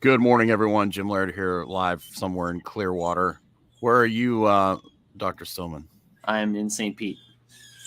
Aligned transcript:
Good 0.00 0.20
morning, 0.20 0.50
everyone. 0.50 0.90
Jim 0.90 1.10
Laird 1.10 1.34
here, 1.34 1.64
live 1.64 2.02
somewhere 2.02 2.50
in 2.50 2.60
Clearwater. 2.62 3.38
Where 3.80 3.96
are 3.96 4.06
you, 4.06 4.46
uh, 4.46 4.78
Dr. 5.18 5.44
Stillman? 5.44 5.86
I'm 6.24 6.56
in 6.56 6.70
St. 6.70 6.96
Pete. 6.96 7.18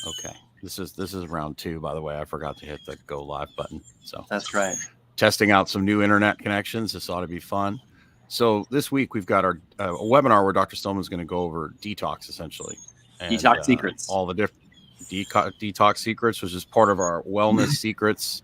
Okay. 0.08 0.36
This 0.62 0.78
is 0.80 0.94
this 0.94 1.14
is 1.14 1.28
round 1.28 1.58
two, 1.58 1.80
by 1.80 1.94
the 1.94 2.02
way. 2.02 2.20
I 2.20 2.26
forgot 2.26 2.58
to 2.58 2.66
hit 2.66 2.82
the 2.86 2.98
go 3.08 3.24
live 3.24 3.50
button. 3.58 3.82
So 4.04 4.24
That's 4.30 4.54
right. 4.54 4.76
testing 5.18 5.52
out 5.52 5.70
some 5.70 5.84
new 5.84 6.04
internet 6.04 6.38
connections. 6.40 6.94
This 6.94 7.10
ought 7.10 7.22
to 7.22 7.28
be 7.28 7.40
fun. 7.40 7.82
So 8.28 8.66
this 8.70 8.92
week 8.92 9.14
we've 9.14 9.26
got 9.26 9.44
our 9.44 9.60
uh, 9.80 9.96
a 9.96 10.04
webinar 10.04 10.44
where 10.44 10.54
Dr. 10.54 10.76
Stillman 10.76 11.02
is 11.02 11.10
going 11.10 11.20
to 11.20 11.26
go 11.26 11.40
over 11.40 11.74
detox 11.82 12.30
essentially. 12.30 12.78
And, 13.20 13.34
Detox 13.36 13.66
secrets. 13.66 14.08
All 14.08 14.26
the 14.26 14.34
different 14.34 14.64
deco- 15.10 15.52
detox 15.60 15.98
secrets, 15.98 16.42
which 16.42 16.54
is 16.54 16.64
part 16.64 16.90
of 16.90 17.00
our 17.00 17.24
wellness 17.24 17.68
secrets, 17.78 18.44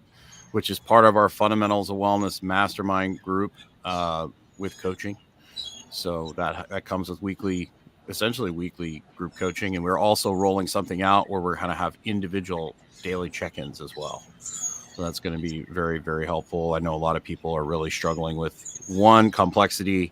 which 0.52 0.70
is 0.70 0.80
part 0.80 1.06
of 1.06 1.16
our 1.16 1.30
fundamentals 1.30 1.90
of 1.90 1.96
wellness 1.96 2.44
mastermind 2.44 3.22
group 3.22 3.54
uh, 3.86 4.28
with 4.58 4.78
coaching. 4.78 5.18
So 5.90 6.34
that 6.38 6.68
that 6.70 6.86
comes 6.86 7.10
with 7.10 7.22
weekly, 7.22 7.72
essentially 8.08 8.52
weekly 8.52 9.04
group 9.16 9.36
coaching, 9.36 9.76
and 9.76 9.84
we're 9.84 9.98
also 9.98 10.32
rolling 10.32 10.68
something 10.68 11.02
out 11.02 11.30
where 11.30 11.42
we're 11.42 11.56
going 11.56 11.70
to 11.70 11.76
have 11.76 11.98
individual 12.06 12.76
daily 13.02 13.30
check-ins 13.30 13.82
as 13.82 13.96
well. 13.96 14.24
So 14.96 15.04
that's 15.04 15.20
going 15.20 15.34
to 15.34 15.42
be 15.42 15.66
very 15.70 16.00
very 16.00 16.26
helpful. 16.26 16.74
I 16.74 16.80
know 16.80 16.94
a 16.94 16.98
lot 16.98 17.16
of 17.16 17.24
people 17.24 17.54
are 17.56 17.64
really 17.64 17.90
struggling 17.90 18.38
with 18.38 18.66
one 18.88 19.32
complexity, 19.32 20.12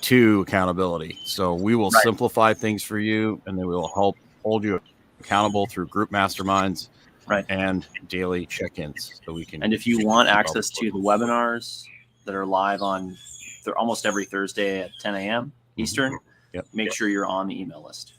two 0.00 0.42
accountability. 0.42 1.18
So 1.24 1.54
we 1.54 1.74
will 1.74 1.90
Right. 1.90 2.02
simplify 2.02 2.54
things 2.54 2.82
for 2.82 2.98
you, 2.98 3.40
and 3.46 3.58
then 3.58 3.66
we 3.66 3.74
will 3.74 3.90
help 3.94 4.16
hold 4.44 4.64
you 4.64 4.80
accountable 5.20 5.66
through 5.66 5.88
group 5.88 6.10
masterminds 6.10 6.88
Right. 7.26 7.44
and 7.48 7.86
daily 8.08 8.46
check-ins 8.46 9.20
so 9.24 9.32
we 9.32 9.44
can 9.44 9.62
And 9.62 9.74
if 9.74 9.86
you 9.86 10.04
want 10.04 10.28
access 10.28 10.70
to 10.70 10.90
the 10.90 10.98
webinars 10.98 11.84
that 12.24 12.34
are 12.34 12.46
live 12.46 12.82
on 12.82 13.16
th- 13.64 13.74
almost 13.76 14.06
every 14.06 14.24
Thursday 14.24 14.80
at 14.82 14.90
10 15.00 15.14
a.m. 15.14 15.52
Eastern, 15.76 16.18
Yep. 16.52 16.66
make 16.72 16.92
sure 16.92 17.08
you're 17.08 17.26
on 17.26 17.46
the 17.46 17.60
email 17.60 17.82
list. 17.84 18.14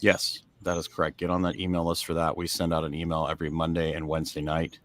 Yes, 0.00 0.40
that 0.62 0.76
is 0.76 0.86
correct. 0.86 1.16
Get 1.18 1.30
on 1.30 1.42
that 1.42 1.56
email 1.58 1.84
list 1.84 2.04
for 2.06 2.14
that. 2.14 2.36
We 2.36 2.46
send 2.46 2.72
out 2.72 2.84
an 2.84 2.94
email 2.94 3.26
every 3.28 3.50
Monday 3.50 3.92
and 3.94 4.06
Wednesday 4.06 4.40
night, 4.42 4.78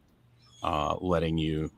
uh, 0.64 0.96
letting 1.02 1.38
you, 1.38 1.70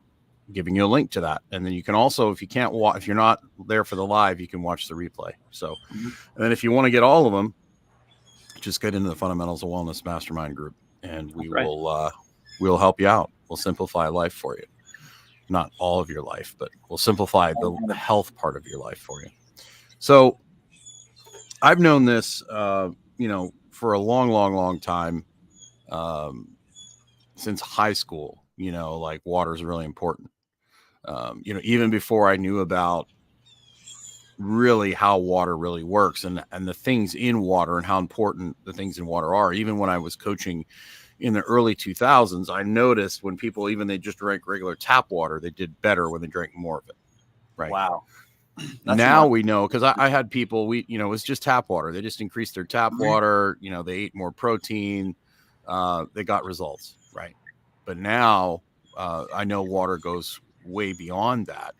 giving 0.52 0.76
you 0.76 0.84
a 0.84 0.86
link 0.86 1.10
to 1.10 1.20
that. 1.22 1.42
And 1.50 1.66
then 1.66 1.72
you 1.72 1.82
can 1.82 1.94
also, 1.94 2.30
if 2.30 2.40
you 2.40 2.48
can't 2.48 2.72
watch, 2.72 2.96
if 2.98 3.06
you're 3.06 3.16
not 3.16 3.40
there 3.66 3.84
for 3.84 3.96
the 3.96 4.06
live, 4.06 4.40
you 4.40 4.46
can 4.46 4.62
watch 4.62 4.88
the 4.88 4.94
replay. 4.94 5.32
So, 5.50 5.74
Mhm. 5.92 6.04
and 6.34 6.44
then 6.44 6.52
if 6.52 6.62
you 6.62 6.70
want 6.70 6.86
to 6.86 6.90
get 6.90 7.02
all 7.02 7.26
of 7.26 7.32
them, 7.32 7.52
just 8.60 8.80
get 8.80 8.94
into 8.94 9.08
the 9.08 9.16
Fundamentals 9.16 9.62
of 9.62 9.68
Wellness 9.68 10.04
Mastermind 10.04 10.56
group, 10.56 10.74
and 11.02 11.34
we 11.34 11.48
right. 11.48 11.66
will, 11.66 11.86
uh, 11.88 12.10
we'll 12.60 12.78
help 12.78 13.00
you 13.00 13.08
out. 13.08 13.30
We'll 13.48 13.56
simplify 13.56 14.08
life 14.08 14.32
for 14.32 14.56
you. 14.56 14.64
Not 15.48 15.70
all 15.78 16.00
of 16.00 16.10
your 16.10 16.22
life, 16.22 16.54
but 16.58 16.70
we'll 16.88 16.98
simplify 16.98 17.52
the, 17.60 17.76
the 17.86 17.94
health 17.94 18.34
part 18.34 18.56
of 18.56 18.66
your 18.66 18.80
life 18.80 18.98
for 18.98 19.22
you. 19.22 19.28
So, 19.98 20.40
I've 21.62 21.78
known 21.78 22.04
this, 22.04 22.42
uh, 22.50 22.90
you 23.16 23.28
know, 23.28 23.52
for 23.70 23.92
a 23.92 23.98
long, 23.98 24.30
long, 24.30 24.54
long 24.54 24.80
time, 24.80 25.24
um, 25.90 26.48
since 27.36 27.60
high 27.60 27.92
school. 27.92 28.42
You 28.56 28.72
know, 28.72 28.98
like 28.98 29.20
water 29.24 29.54
is 29.54 29.62
really 29.62 29.84
important. 29.84 30.30
Um, 31.04 31.42
you 31.44 31.54
know, 31.54 31.60
even 31.62 31.90
before 31.90 32.28
I 32.28 32.36
knew 32.36 32.60
about 32.60 33.08
really 34.38 34.92
how 34.92 35.18
water 35.18 35.56
really 35.56 35.82
works 35.82 36.24
and 36.24 36.44
and 36.52 36.68
the 36.68 36.74
things 36.74 37.14
in 37.14 37.40
water 37.40 37.78
and 37.78 37.86
how 37.86 37.98
important 37.98 38.56
the 38.64 38.72
things 38.72 38.98
in 38.98 39.06
water 39.06 39.34
are. 39.34 39.52
Even 39.52 39.78
when 39.78 39.90
I 39.90 39.98
was 39.98 40.16
coaching 40.16 40.64
in 41.20 41.32
the 41.32 41.40
early 41.42 41.74
2000s, 41.74 42.50
I 42.50 42.62
noticed 42.62 43.22
when 43.22 43.36
people 43.36 43.68
even 43.70 43.86
they 43.86 43.98
just 43.98 44.18
drank 44.18 44.46
regular 44.46 44.76
tap 44.76 45.10
water, 45.10 45.40
they 45.40 45.50
did 45.50 45.80
better 45.82 46.10
when 46.10 46.20
they 46.20 46.26
drank 46.26 46.54
more 46.54 46.78
of 46.78 46.88
it. 46.88 46.96
Right 47.56 47.70
Wow. 47.70 48.04
That's 48.58 48.98
now 48.98 49.22
not- 49.22 49.30
we 49.30 49.42
know 49.42 49.66
because 49.66 49.82
I, 49.82 49.94
I 49.96 50.08
had 50.08 50.30
people 50.30 50.66
we 50.66 50.84
you 50.88 50.98
know 50.98 51.06
it 51.06 51.10
was 51.10 51.22
just 51.22 51.42
tap 51.42 51.68
water 51.68 51.92
they 51.92 52.00
just 52.00 52.20
increased 52.22 52.54
their 52.54 52.64
tap 52.64 52.92
Mhm. 52.92 53.00
water 53.00 53.58
you 53.60 53.70
know 53.70 53.82
they 53.82 53.94
ate 53.98 54.14
more 54.14 54.32
protein 54.32 55.14
uh, 55.66 56.06
they 56.14 56.24
got 56.24 56.42
results 56.44 56.96
right 57.12 57.34
but 57.84 57.98
now 57.98 58.62
uh, 58.96 59.26
i 59.34 59.44
know 59.44 59.62
water 59.62 59.98
goes 59.98 60.40
way 60.64 60.94
beyond 60.94 61.44
that 61.46 61.74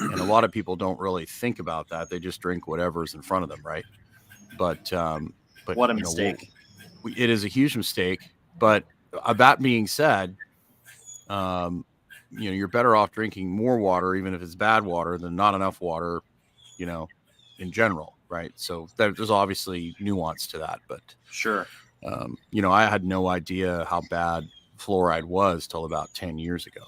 and 0.00 0.18
a 0.18 0.24
lot 0.24 0.42
of 0.42 0.50
people 0.50 0.74
don't 0.74 0.98
really 0.98 1.24
think 1.26 1.60
about 1.60 1.88
that 1.88 2.10
they 2.10 2.18
just 2.18 2.40
drink 2.40 2.66
whatever's 2.66 3.14
in 3.14 3.22
front 3.22 3.44
of 3.44 3.48
them 3.48 3.60
right 3.62 3.84
but 4.58 4.92
um 4.92 5.32
but 5.66 5.76
What 5.76 5.90
a 5.90 5.94
know, 5.94 6.00
mistake. 6.00 6.50
we- 7.04 7.14
it 7.16 7.30
is 7.30 7.44
a 7.44 7.48
huge 7.48 7.76
mistake 7.76 8.20
but 8.58 8.84
uh, 9.22 9.32
that 9.32 9.60
being 9.60 9.86
said 9.86 10.36
um 11.28 11.84
you 12.30 12.48
know 12.50 12.54
you're 12.54 12.68
better 12.68 12.94
off 12.96 13.10
drinking 13.12 13.48
more 13.48 13.78
water 13.78 14.14
even 14.14 14.34
if 14.34 14.42
it's 14.42 14.54
bad 14.54 14.84
water 14.84 15.18
than 15.18 15.34
not 15.36 15.54
enough 15.54 15.80
water 15.80 16.20
you 16.76 16.86
know 16.86 17.08
in 17.58 17.70
general 17.72 18.16
right 18.28 18.52
so 18.56 18.86
there, 18.96 19.12
there's 19.12 19.30
obviously 19.30 19.94
nuance 20.00 20.46
to 20.46 20.58
that 20.58 20.80
but 20.88 21.00
Sure. 21.30 21.66
um, 22.04 22.36
you 22.50 22.62
know 22.62 22.70
i 22.72 22.86
had 22.86 23.04
no 23.04 23.26
idea 23.28 23.84
how 23.88 24.00
bad 24.10 24.46
fluoride 24.78 25.24
was 25.24 25.66
till 25.66 25.84
about 25.84 26.12
10 26.14 26.38
years 26.38 26.66
ago 26.66 26.82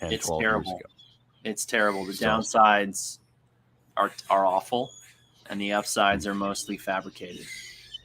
10 0.00 0.12
It's 0.12 0.26
12 0.26 0.40
terrible. 0.42 0.70
years 0.70 0.80
ago 0.80 0.88
It's 1.44 1.64
terrible. 1.64 2.04
The 2.04 2.12
So- 2.14 2.26
downsides 2.26 3.18
are 3.96 4.10
are 4.28 4.44
awful, 4.46 4.90
and 5.48 5.60
the 5.60 5.72
upsides 5.72 6.26
are 6.26 6.34
mostly 6.34 6.76
fabricated. 6.76 7.46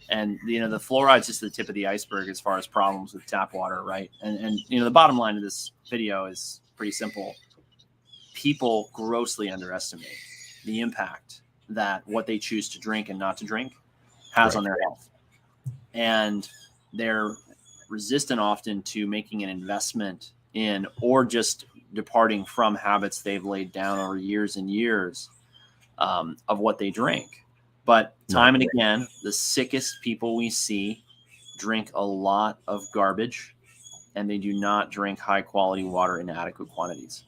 And 0.10 0.40
you 0.46 0.60
know 0.60 0.70
the 0.70 0.80
fluoride's 0.80 1.28
just 1.28 1.42
the 1.42 1.50
tip 1.50 1.70
of 1.70 1.76
the 1.76 1.88
iceberg 1.88 2.30
as 2.30 2.40
far 2.40 2.58
as 2.58 2.68
problems 2.68 3.14
with 3.14 3.26
tap 3.26 3.54
water, 3.54 3.84
right? 3.84 4.12
And 4.22 4.38
and 4.38 4.60
you 4.68 4.80
know 4.80 4.86
the 4.86 4.92
bottom 4.92 5.18
line 5.18 5.36
of 5.38 5.44
this 5.44 5.72
video 5.90 6.26
is 6.26 6.62
pretty 6.76 6.92
simple. 6.92 7.36
People 8.34 8.90
grossly 8.94 9.50
underestimate 9.50 10.18
the 10.66 10.80
impact 10.82 11.42
that 11.70 12.04
what 12.06 12.26
they 12.28 12.38
choose 12.38 12.70
to 12.70 12.80
drink 12.80 13.10
and 13.10 13.18
not 13.18 13.38
to 13.38 13.46
drink 13.46 13.74
has 14.34 14.54
Right. 14.54 14.58
on 14.58 14.64
their 14.64 14.78
health, 14.82 15.10
and 15.94 16.50
they're 16.94 17.36
resistant 17.90 18.40
often 18.40 18.82
to 18.82 19.06
making 19.08 19.44
an 19.44 19.50
investment 19.50 20.32
in 20.54 20.88
or 21.02 21.24
just 21.26 21.66
departing 21.94 22.44
from 22.44 22.76
habits 22.76 23.22
they've 23.22 23.46
laid 23.46 23.72
down 23.72 24.00
over 24.00 24.18
years 24.18 24.56
and 24.56 24.70
years 24.70 25.30
um, 26.00 26.36
of 26.48 26.60
what 26.60 26.78
they 26.80 26.90
drink. 26.90 27.43
But 27.86 28.16
time 28.30 28.56
and 28.56 28.64
again, 28.64 29.08
the 29.24 29.32
sickest 29.32 30.02
people 30.02 30.36
we 30.36 30.50
see 30.50 31.04
drink 31.58 31.92
a 31.94 32.06
lot 32.06 32.60
of 32.68 32.82
garbage 32.94 33.56
and 34.16 34.30
they 34.30 34.38
do 34.38 34.54
not 34.54 34.92
drink 34.92 35.20
high 35.20 35.42
quality 35.42 35.84
water 35.84 36.20
in 36.20 36.30
adequate 36.30 36.70
quantities. 36.70 37.26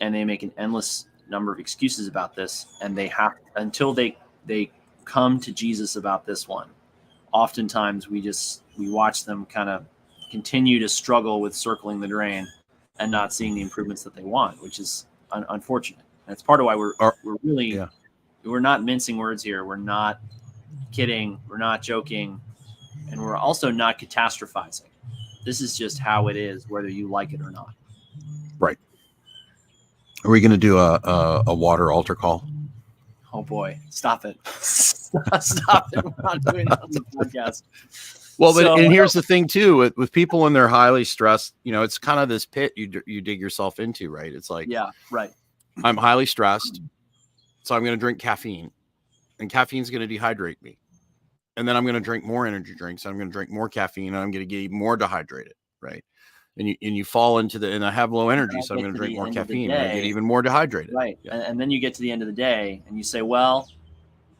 And 0.00 0.14
they 0.14 0.24
make 0.24 0.42
an 0.42 0.52
endless 0.56 1.06
number 1.28 1.52
of 1.52 1.58
excuses 1.58 2.08
about 2.08 2.34
this 2.34 2.66
and 2.82 2.96
they 2.96 3.08
have 3.08 3.34
until 3.56 3.92
they 3.92 4.16
they 4.46 4.70
come 5.04 5.40
to 5.40 5.52
Jesus 5.52 5.96
about 5.96 6.24
this 6.24 6.46
one. 6.48 6.68
Oftentimes 7.32 8.08
we 8.08 8.20
just 8.20 8.62
we 8.78 8.90
watch 8.90 9.24
them 9.24 9.46
kind 9.46 9.68
of 9.68 9.86
continue 10.30 10.78
to 10.78 10.88
struggle 10.88 11.40
with 11.40 11.54
circling 11.54 12.00
the 12.00 12.08
drain 12.08 12.46
and 12.98 13.10
not 13.10 13.32
seeing 13.32 13.54
the 13.54 13.60
improvements 13.60 14.02
that 14.04 14.14
they 14.14 14.22
want, 14.22 14.62
which 14.62 14.78
is 14.78 15.06
un- 15.32 15.46
unfortunate. 15.48 16.04
And 16.26 16.32
it's 16.32 16.42
part 16.42 16.60
of 16.60 16.66
why 16.66 16.76
we're 16.76 16.92
we're 17.24 17.36
really 17.42 17.74
yeah. 17.74 17.88
We're 18.44 18.60
not 18.60 18.82
mincing 18.84 19.16
words 19.16 19.42
here. 19.42 19.64
We're 19.64 19.76
not 19.76 20.20
kidding. 20.92 21.40
We're 21.48 21.58
not 21.58 21.82
joking, 21.82 22.40
and 23.10 23.20
we're 23.20 23.36
also 23.36 23.70
not 23.70 23.98
catastrophizing. 23.98 24.88
This 25.44 25.60
is 25.60 25.76
just 25.76 25.98
how 25.98 26.28
it 26.28 26.36
is, 26.36 26.68
whether 26.68 26.88
you 26.88 27.08
like 27.08 27.32
it 27.32 27.40
or 27.40 27.50
not. 27.50 27.74
Right. 28.58 28.78
Are 30.24 30.30
we 30.30 30.40
going 30.40 30.50
to 30.50 30.58
do 30.58 30.78
a, 30.78 31.00
a, 31.02 31.44
a 31.48 31.54
water 31.54 31.90
altar 31.92 32.14
call 32.14 32.46
Oh 33.32 33.42
boy, 33.42 33.78
stop 33.90 34.24
it! 34.24 34.36
stop 34.46 35.86
it! 35.92 36.04
We're 36.04 36.12
not 36.22 36.42
doing 36.44 36.66
that 36.66 36.82
on 36.82 36.90
the 36.90 37.00
podcast. 37.14 37.62
Well, 38.38 38.52
but 38.52 38.62
So- 38.62 38.76
and 38.76 38.92
here's 38.92 39.12
the 39.12 39.22
thing 39.22 39.46
too 39.46 39.76
with, 39.76 39.96
with 39.96 40.10
people 40.12 40.40
when 40.40 40.52
they're 40.52 40.68
highly 40.68 41.04
stressed, 41.04 41.54
you 41.62 41.72
know, 41.72 41.82
it's 41.82 41.96
kind 41.96 42.18
of 42.18 42.28
this 42.28 42.44
pit 42.44 42.72
you 42.76 42.86
d- 42.88 43.00
you 43.06 43.20
dig 43.20 43.40
yourself 43.40 43.78
into, 43.78 44.10
right? 44.10 44.32
It's 44.34 44.50
like 44.50 44.66
Yeah, 44.68 44.90
right. 45.12 45.30
I'm 45.84 45.96
highly 45.96 46.26
stressed, 46.26 46.80
so 47.62 47.74
I'm 47.74 47.84
going 47.84 47.96
to 47.96 48.00
drink 48.00 48.18
caffeine, 48.18 48.70
and 49.38 49.50
caffeine's 49.50 49.90
going 49.90 50.06
to 50.06 50.18
dehydrate 50.18 50.60
me, 50.62 50.78
and 51.56 51.66
then 51.66 51.76
I'm 51.76 51.84
going 51.84 51.94
to 51.94 52.00
drink 52.00 52.24
more 52.24 52.46
energy 52.46 52.74
drinks. 52.74 53.06
I'm 53.06 53.16
going 53.16 53.28
to 53.28 53.32
drink 53.32 53.50
more 53.50 53.68
caffeine, 53.68 54.08
and 54.08 54.16
I'm 54.16 54.30
going 54.30 54.42
to 54.42 54.46
get 54.46 54.58
even 54.58 54.78
more 54.78 54.96
dehydrated, 54.96 55.54
right? 55.80 56.04
And 56.58 56.68
you 56.68 56.76
and 56.82 56.96
you 56.96 57.04
fall 57.04 57.38
into 57.38 57.58
the 57.58 57.70
and 57.70 57.84
I 57.84 57.90
have 57.90 58.12
low 58.12 58.28
energy, 58.28 58.60
so 58.60 58.74
I'm 58.74 58.80
going 58.80 58.92
to 58.92 58.98
drink 58.98 59.14
more 59.14 59.26
end 59.26 59.36
of 59.36 59.46
the 59.46 59.54
caffeine, 59.54 59.70
and 59.70 59.90
I 59.90 59.94
get 59.94 60.04
even 60.04 60.24
more 60.24 60.42
dehydrated. 60.42 60.92
Right. 60.94 61.18
Yeah. 61.22 61.34
And, 61.34 61.42
and 61.42 61.60
then 61.60 61.70
you 61.70 61.80
get 61.80 61.94
to 61.94 62.02
the 62.02 62.10
end 62.10 62.22
of 62.22 62.26
the 62.26 62.34
day 62.34 62.82
and 62.88 62.98
you 62.98 63.04
say, 63.04 63.22
well, 63.22 63.68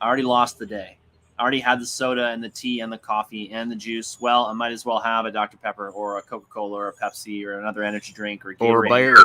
I 0.00 0.06
already 0.06 0.24
lost 0.24 0.58
the 0.58 0.66
day. 0.66 0.98
I 1.38 1.42
already 1.42 1.60
had 1.60 1.80
the 1.80 1.86
soda 1.86 2.26
and 2.26 2.44
the 2.44 2.50
tea 2.50 2.80
and 2.80 2.92
the 2.92 2.98
coffee 2.98 3.50
and 3.50 3.70
the 3.70 3.76
juice. 3.76 4.20
Well, 4.20 4.44
I 4.44 4.52
might 4.52 4.72
as 4.72 4.84
well 4.84 4.98
have 4.98 5.24
a 5.24 5.30
Dr. 5.30 5.56
Pepper 5.56 5.88
or 5.88 6.18
a 6.18 6.22
Coca 6.22 6.46
Cola 6.50 6.76
or 6.76 6.88
a 6.88 6.92
Pepsi 6.92 7.46
or 7.46 7.58
another 7.58 7.82
energy 7.82 8.12
drink 8.12 8.44
or 8.44 8.50
a 8.50 8.56
Or 8.60 8.84
a 8.84 8.88
bear, 8.90 9.16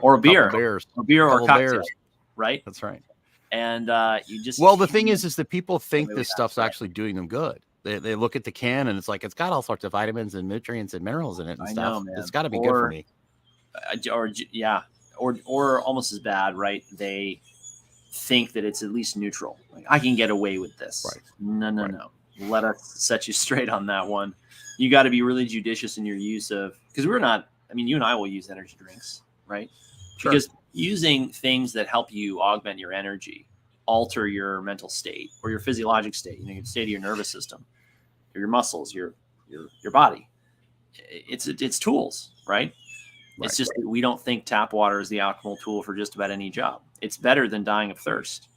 or 0.00 0.14
a 0.14 0.18
beer, 0.18 0.50
bears. 0.50 0.86
or 0.96 1.04
beer 1.04 1.28
or 1.28 1.40
cocktail, 1.40 1.72
bears. 1.72 1.88
Right? 2.36 2.62
That's 2.64 2.82
right. 2.82 3.02
And 3.52 3.90
uh, 3.90 4.20
you 4.26 4.42
just 4.42 4.58
Well, 4.60 4.76
the 4.76 4.86
thing 4.86 5.08
is, 5.08 5.24
is 5.24 5.36
that 5.36 5.48
people 5.48 5.78
think 5.78 6.08
this 6.14 6.30
stuff's 6.30 6.58
actually 6.58 6.88
doing 6.88 7.14
them 7.16 7.28
good. 7.28 7.60
They, 7.84 7.98
they 8.00 8.14
look 8.16 8.34
at 8.34 8.42
the 8.44 8.50
can 8.50 8.88
and 8.88 8.98
it's 8.98 9.06
like 9.08 9.22
it's 9.22 9.34
got 9.34 9.52
all 9.52 9.62
sorts 9.62 9.84
of 9.84 9.92
vitamins 9.92 10.34
and 10.34 10.48
nutrients 10.48 10.94
and 10.94 11.04
minerals 11.04 11.38
in 11.38 11.48
it 11.48 11.58
and 11.58 11.68
I 11.68 11.72
stuff. 11.72 12.02
know. 12.04 12.12
It's 12.18 12.30
got 12.32 12.42
to 12.42 12.50
be 12.50 12.58
good 12.58 12.68
for 12.70 12.88
me. 12.88 13.06
or 14.12 14.30
yeah, 14.50 14.82
or 15.16 15.38
or 15.44 15.80
almost 15.82 16.12
as 16.12 16.18
bad, 16.18 16.56
right? 16.56 16.82
They 16.98 17.40
think 18.12 18.52
that 18.52 18.64
it's 18.64 18.82
at 18.82 18.90
least 18.90 19.16
neutral. 19.16 19.58
Like 19.72 19.84
I 19.88 19.98
can 20.00 20.16
get 20.16 20.30
away 20.30 20.58
with 20.58 20.76
this. 20.78 21.06
Right. 21.14 21.22
No, 21.38 21.70
no, 21.70 21.82
Right. 21.82 21.92
no. 21.92 22.10
Let 22.48 22.64
us 22.64 22.94
set 22.96 23.26
you 23.28 23.32
straight 23.44 23.68
on 23.68 23.86
that 23.86 24.06
one. 24.06 24.34
You 24.78 24.90
got 24.90 25.04
to 25.04 25.10
be 25.10 25.22
really 25.22 25.46
judicious 25.46 25.96
in 25.96 26.04
your 26.04 26.16
use 26.16 26.50
of 26.50 26.76
because 26.88 27.06
we're 27.06 27.18
not. 27.20 27.48
I 27.70 27.74
mean, 27.74 27.86
you 27.86 27.94
and 27.96 28.04
I 28.04 28.14
will 28.14 28.26
use 28.26 28.50
energy 28.50 28.76
drinks, 28.78 29.22
right? 29.46 29.70
Sure. 30.18 30.32
Because 30.32 30.48
using 30.72 31.30
things 31.30 31.72
that 31.72 31.88
help 31.88 32.12
you 32.12 32.40
augment 32.40 32.78
your 32.78 32.92
energy, 32.92 33.46
alter 33.86 34.26
your 34.26 34.60
mental 34.62 34.88
state 34.88 35.30
or 35.42 35.50
your 35.50 35.60
physiologic 35.60 36.14
state, 36.14 36.38
you 36.38 36.46
know, 36.46 36.52
your 36.52 36.64
state 36.64 36.84
of 36.84 36.88
your 36.88 37.00
nervous 37.00 37.30
system, 37.30 37.64
or 38.34 38.38
your 38.38 38.48
muscles, 38.48 38.94
your 38.94 39.14
your 39.48 39.68
your 39.82 39.92
body. 39.92 40.28
It's 41.08 41.46
it's 41.46 41.78
tools, 41.78 42.30
right? 42.46 42.72
Right. 43.38 43.46
It's 43.46 43.56
just 43.56 43.72
that 43.76 43.86
we 43.86 44.00
don't 44.00 44.20
think 44.20 44.44
tap 44.44 44.72
water 44.72 45.00
is 45.00 45.08
the 45.08 45.18
optimal 45.18 45.60
tool 45.62 45.82
for 45.82 45.94
just 45.94 46.14
about 46.14 46.30
any 46.30 46.48
job. 46.48 46.82
It's 47.02 47.18
better 47.18 47.48
than 47.48 47.64
dying 47.64 47.90
of 47.90 47.98
thirst. 47.98 48.48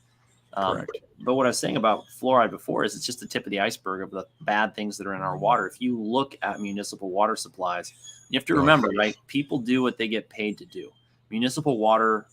Um, 0.54 0.86
but 1.20 1.36
what 1.36 1.46
I 1.46 1.50
was 1.50 1.60
saying 1.60 1.78
about 1.78 2.06
fluoride 2.20 2.50
before 2.50 2.84
is 2.84 2.96
it's 2.96 3.06
just 3.06 3.20
the 3.20 3.28
tip 3.28 3.46
of 3.46 3.52
the 3.52 3.60
iceberg 3.60 4.02
of 4.02 4.12
the 4.12 4.26
bad 4.42 4.74
things 4.74 4.98
that 4.98 5.06
are 5.06 5.14
in 5.14 5.22
our 5.22 5.38
water. 5.38 5.68
If 5.68 5.80
you 5.82 6.02
look 6.02 6.36
at 6.42 6.60
municipal 6.60 7.12
water 7.12 7.36
supplies, 7.36 7.94
you 8.30 8.40
have 8.40 8.46
to 8.46 8.56
remember, 8.56 8.90
right? 8.98 9.16
People 9.28 9.60
do 9.60 9.82
what 9.84 9.98
they 9.98 10.08
get 10.08 10.30
paid 10.30 10.58
to 10.58 10.66
do. 10.66 10.92
Municipal 11.30 11.78
water 11.78 12.28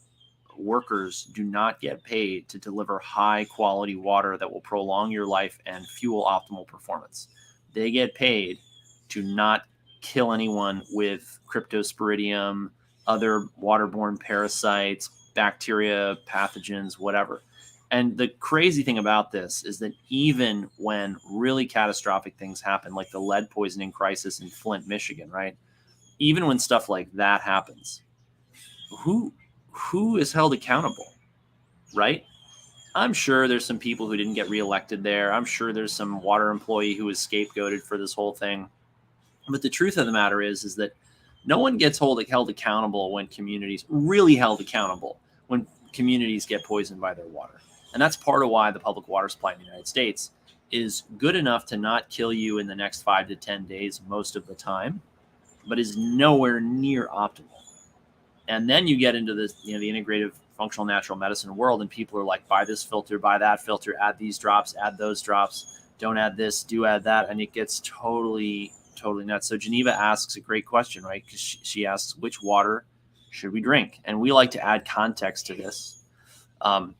workers 0.58 1.24
do 1.34 1.44
not 1.44 1.80
get 1.80 2.02
paid 2.02 2.48
to 2.48 2.58
deliver 2.58 2.98
high 2.98 3.44
quality 3.44 3.94
water 3.94 4.36
that 4.38 4.50
will 4.50 4.60
prolong 4.60 5.10
your 5.10 5.26
life 5.26 5.58
and 5.66 5.86
fuel 5.86 6.24
optimal 6.24 6.66
performance. 6.66 7.28
They 7.74 7.90
get 7.90 8.14
paid 8.14 8.58
to 9.10 9.22
not 9.22 9.62
kill 10.00 10.32
anyone 10.32 10.82
with 10.92 11.38
cryptosporidium, 11.46 12.70
other 13.06 13.46
waterborne 13.62 14.18
parasites, 14.18 15.10
bacteria, 15.34 16.16
pathogens, 16.28 16.98
whatever. 16.98 17.42
And 17.90 18.16
the 18.18 18.28
crazy 18.28 18.82
thing 18.82 18.98
about 18.98 19.30
this 19.30 19.64
is 19.64 19.78
that 19.78 19.92
even 20.08 20.68
when 20.76 21.16
really 21.30 21.66
catastrophic 21.66 22.36
things 22.36 22.60
happen, 22.60 22.94
like 22.94 23.10
the 23.10 23.20
lead 23.20 23.48
poisoning 23.48 23.92
crisis 23.92 24.40
in 24.40 24.48
Flint, 24.48 24.88
Michigan, 24.88 25.30
right? 25.30 25.56
Even 26.18 26.46
when 26.46 26.58
stuff 26.58 26.88
like 26.88 27.12
that 27.12 27.42
happens, 27.42 28.02
who 28.90 29.32
who 29.70 30.16
is 30.16 30.32
held 30.32 30.54
accountable, 30.54 31.12
right? 31.94 32.24
I'm 32.94 33.12
sure 33.12 33.46
there's 33.46 33.64
some 33.64 33.78
people 33.78 34.06
who 34.06 34.16
didn't 34.16 34.34
get 34.34 34.48
reelected 34.48 35.02
there. 35.02 35.32
I'm 35.32 35.44
sure 35.44 35.72
there's 35.72 35.92
some 35.92 36.22
water 36.22 36.48
employee 36.48 36.94
who 36.94 37.04
was 37.04 37.18
scapegoated 37.18 37.82
for 37.82 37.98
this 37.98 38.14
whole 38.14 38.32
thing. 38.32 38.70
But 39.48 39.60
the 39.60 39.68
truth 39.68 39.98
of 39.98 40.06
the 40.06 40.12
matter 40.12 40.40
is, 40.40 40.64
is 40.64 40.74
that 40.76 40.92
no 41.44 41.58
one 41.58 41.76
gets 41.76 41.98
hold, 41.98 42.24
held 42.26 42.48
accountable 42.48 43.12
when 43.12 43.26
communities 43.26 43.84
really 43.88 44.34
held 44.34 44.60
accountable 44.60 45.20
when 45.46 45.66
communities 45.92 46.46
get 46.46 46.64
poisoned 46.64 47.00
by 47.00 47.14
their 47.14 47.26
water. 47.26 47.60
And 47.92 48.02
that's 48.02 48.16
part 48.16 48.42
of 48.42 48.50
why 48.50 48.70
the 48.70 48.80
public 48.80 49.08
water 49.08 49.28
supply 49.28 49.52
in 49.52 49.58
the 49.58 49.64
United 49.64 49.86
States 49.86 50.32
is 50.70 51.04
good 51.18 51.36
enough 51.36 51.64
to 51.66 51.76
not 51.76 52.10
kill 52.10 52.32
you 52.32 52.58
in 52.58 52.66
the 52.66 52.74
next 52.74 53.02
five 53.02 53.28
to 53.28 53.36
10 53.36 53.64
days 53.66 54.00
most 54.08 54.36
of 54.36 54.46
the 54.46 54.54
time, 54.54 55.00
but 55.68 55.78
is 55.78 55.96
nowhere 55.96 56.60
near 56.60 57.08
optimal. 57.08 57.55
And 58.48 58.68
then 58.68 58.86
you 58.86 58.96
get 58.96 59.14
into 59.14 59.34
this, 59.34 59.54
you 59.64 59.74
know, 59.74 59.80
the 59.80 59.90
integrative 59.90 60.32
functional 60.56 60.86
natural 60.86 61.18
medicine 61.18 61.54
world, 61.56 61.80
and 61.80 61.90
people 61.90 62.18
are 62.18 62.24
like, 62.24 62.46
buy 62.48 62.64
this 62.64 62.82
filter, 62.82 63.18
buy 63.18 63.38
that 63.38 63.62
filter, 63.64 63.94
add 64.00 64.18
these 64.18 64.38
drops, 64.38 64.74
add 64.82 64.96
those 64.96 65.20
drops, 65.20 65.88
don't 65.98 66.16
add 66.16 66.36
this, 66.36 66.62
do 66.62 66.86
add 66.86 67.04
that. 67.04 67.28
And 67.28 67.40
it 67.40 67.52
gets 67.52 67.80
totally, 67.84 68.72
totally 68.94 69.24
nuts. 69.24 69.48
So 69.48 69.56
Geneva 69.56 69.92
asks 69.92 70.36
a 70.36 70.40
great 70.40 70.66
question, 70.66 71.04
right? 71.04 71.24
Because 71.24 71.40
she, 71.40 71.58
she 71.62 71.86
asks, 71.86 72.16
which 72.16 72.42
water 72.42 72.84
should 73.30 73.52
we 73.52 73.60
drink? 73.60 74.00
And 74.04 74.20
we 74.20 74.32
like 74.32 74.50
to 74.52 74.64
add 74.64 74.88
context 74.88 75.46
to 75.46 75.54
this. 75.54 76.04
Um, 76.60 76.94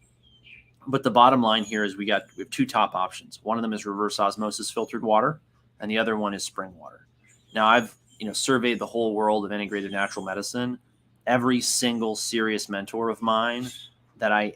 but 0.86 1.02
the 1.02 1.10
bottom 1.10 1.42
line 1.42 1.64
here 1.64 1.84
is 1.84 1.96
we 1.96 2.06
got 2.06 2.22
we 2.36 2.42
have 2.42 2.50
two 2.50 2.66
top 2.66 2.94
options. 2.94 3.40
One 3.42 3.58
of 3.58 3.62
them 3.62 3.72
is 3.72 3.86
reverse 3.86 4.20
osmosis 4.20 4.70
filtered 4.70 5.02
water, 5.02 5.40
and 5.80 5.90
the 5.90 5.98
other 5.98 6.16
one 6.16 6.34
is 6.34 6.44
spring 6.44 6.76
water. 6.78 7.06
Now 7.54 7.66
I've 7.66 7.94
you 8.18 8.26
know 8.26 8.32
surveyed 8.32 8.78
the 8.78 8.86
whole 8.86 9.14
world 9.14 9.44
of 9.44 9.52
integrated 9.52 9.90
natural 9.90 10.24
medicine. 10.24 10.78
Every 11.26 11.60
single 11.60 12.16
serious 12.16 12.68
mentor 12.68 13.08
of 13.08 13.20
mine 13.22 13.68
that 14.18 14.32
I 14.32 14.54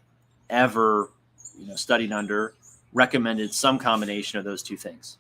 ever 0.49 1.11
you 1.59 1.69
know 1.69 1.77
studied 1.77 2.13
under 2.13 2.55
recommended 2.93 3.53
some 3.53 3.79
combination 3.79 4.39
of 4.39 4.45
those 4.45 4.63
two 4.63 4.77
things, 4.77 5.19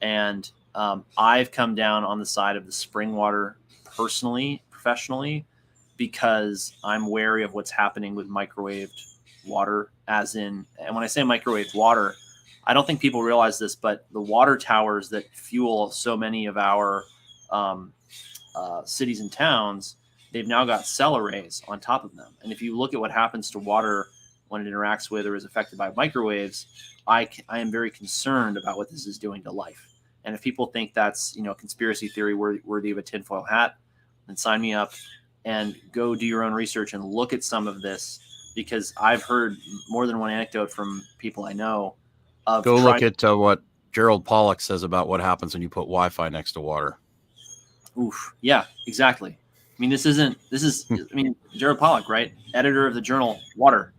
and 0.00 0.50
um, 0.74 1.04
I've 1.16 1.50
come 1.50 1.74
down 1.74 2.04
on 2.04 2.18
the 2.18 2.26
side 2.26 2.56
of 2.56 2.66
the 2.66 2.72
spring 2.72 3.14
water 3.14 3.56
personally, 3.84 4.62
professionally, 4.70 5.46
because 5.96 6.76
I'm 6.82 7.06
wary 7.08 7.44
of 7.44 7.54
what's 7.54 7.70
happening 7.70 8.14
with 8.14 8.28
microwaved 8.28 9.16
water, 9.46 9.90
as 10.08 10.34
in, 10.34 10.66
and 10.80 10.94
when 10.94 11.04
I 11.04 11.06
say 11.06 11.22
microwave 11.22 11.72
water, 11.74 12.14
I 12.66 12.74
don't 12.74 12.86
think 12.86 13.00
people 13.00 13.22
realize 13.22 13.58
this, 13.58 13.74
but 13.76 14.06
the 14.12 14.20
water 14.20 14.56
towers 14.56 15.10
that 15.10 15.30
fuel 15.34 15.90
so 15.90 16.16
many 16.16 16.46
of 16.46 16.56
our 16.56 17.04
um, 17.50 17.92
uh, 18.54 18.84
cities 18.84 19.20
and 19.20 19.30
towns, 19.30 19.96
they've 20.34 20.48
now 20.48 20.64
got 20.64 20.84
cell 20.84 21.16
arrays 21.16 21.62
on 21.68 21.78
top 21.78 22.04
of 22.04 22.14
them. 22.16 22.34
And 22.42 22.52
if 22.52 22.60
you 22.60 22.76
look 22.76 22.92
at 22.92 23.00
what 23.00 23.12
happens 23.12 23.50
to 23.52 23.60
water 23.60 24.08
when 24.48 24.66
it 24.66 24.70
interacts 24.70 25.08
with 25.08 25.26
or 25.26 25.36
is 25.36 25.44
affected 25.44 25.78
by 25.78 25.92
microwaves, 25.96 26.66
I, 27.06 27.28
I 27.48 27.60
am 27.60 27.70
very 27.70 27.90
concerned 27.90 28.58
about 28.58 28.76
what 28.76 28.90
this 28.90 29.06
is 29.06 29.16
doing 29.16 29.42
to 29.44 29.52
life. 29.52 29.88
And 30.24 30.34
if 30.34 30.42
people 30.42 30.66
think 30.66 30.92
that's 30.92 31.36
you 31.36 31.42
know 31.42 31.52
a 31.52 31.54
conspiracy 31.54 32.08
theory 32.08 32.34
worthy, 32.34 32.60
worthy 32.64 32.90
of 32.90 32.98
a 32.98 33.02
tinfoil 33.02 33.44
hat, 33.44 33.76
then 34.26 34.36
sign 34.36 34.60
me 34.60 34.74
up 34.74 34.92
and 35.44 35.76
go 35.92 36.14
do 36.16 36.26
your 36.26 36.42
own 36.42 36.52
research 36.52 36.94
and 36.94 37.04
look 37.04 37.32
at 37.32 37.44
some 37.44 37.68
of 37.68 37.80
this 37.80 38.52
because 38.56 38.92
I've 38.96 39.22
heard 39.22 39.56
more 39.88 40.06
than 40.06 40.18
one 40.18 40.30
anecdote 40.30 40.72
from 40.72 41.02
people 41.18 41.44
I 41.44 41.52
know. 41.52 41.94
Of 42.46 42.64
Go 42.64 42.76
look 42.76 43.02
at 43.02 43.22
uh, 43.22 43.36
what 43.36 43.62
Gerald 43.92 44.24
Pollack 44.24 44.60
says 44.60 44.82
about 44.82 45.08
what 45.08 45.20
happens 45.20 45.54
when 45.54 45.62
you 45.62 45.68
put 45.68 45.82
Wi-Fi 45.82 46.28
next 46.30 46.52
to 46.52 46.60
water. 46.60 46.98
Oof. 47.98 48.34
Yeah, 48.40 48.64
exactly. 48.86 49.38
I 49.76 49.80
mean, 49.80 49.90
this 49.90 50.06
isn't. 50.06 50.38
This 50.50 50.62
is. 50.62 50.86
I 50.90 51.14
mean, 51.14 51.34
Jared 51.54 51.78
Pollack, 51.78 52.08
right? 52.08 52.32
Editor 52.54 52.86
of 52.86 52.94
the 52.94 53.00
journal 53.00 53.40
Water. 53.56 53.92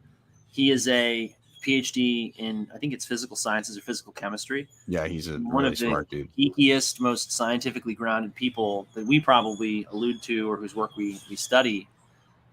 He 0.52 0.72
is 0.72 0.88
a 0.88 1.36
PhD 1.66 2.34
in 2.38 2.68
I 2.74 2.78
think 2.78 2.94
it's 2.94 3.06
physical 3.06 3.36
sciences 3.36 3.78
or 3.78 3.82
physical 3.82 4.14
chemistry. 4.14 4.68
Yeah, 4.88 5.08
he's 5.08 5.28
a 5.28 5.34
One 5.34 5.64
really 5.64 5.68
of 5.70 5.72
the- 5.80 5.88
smart 5.88 6.10
dude. 6.10 6.30
geekiest, 6.38 7.00
most 7.02 7.32
scientifically 7.32 7.94
grounded 7.96 8.34
people 8.36 8.88
that 8.94 9.06
we 9.06 9.20
probably 9.20 9.86
allude 9.92 10.22
to 10.24 10.50
or 10.50 10.58
whose 10.58 10.76
work 10.76 10.96
we, 10.96 11.20
we 11.30 11.36
study. 11.36 11.88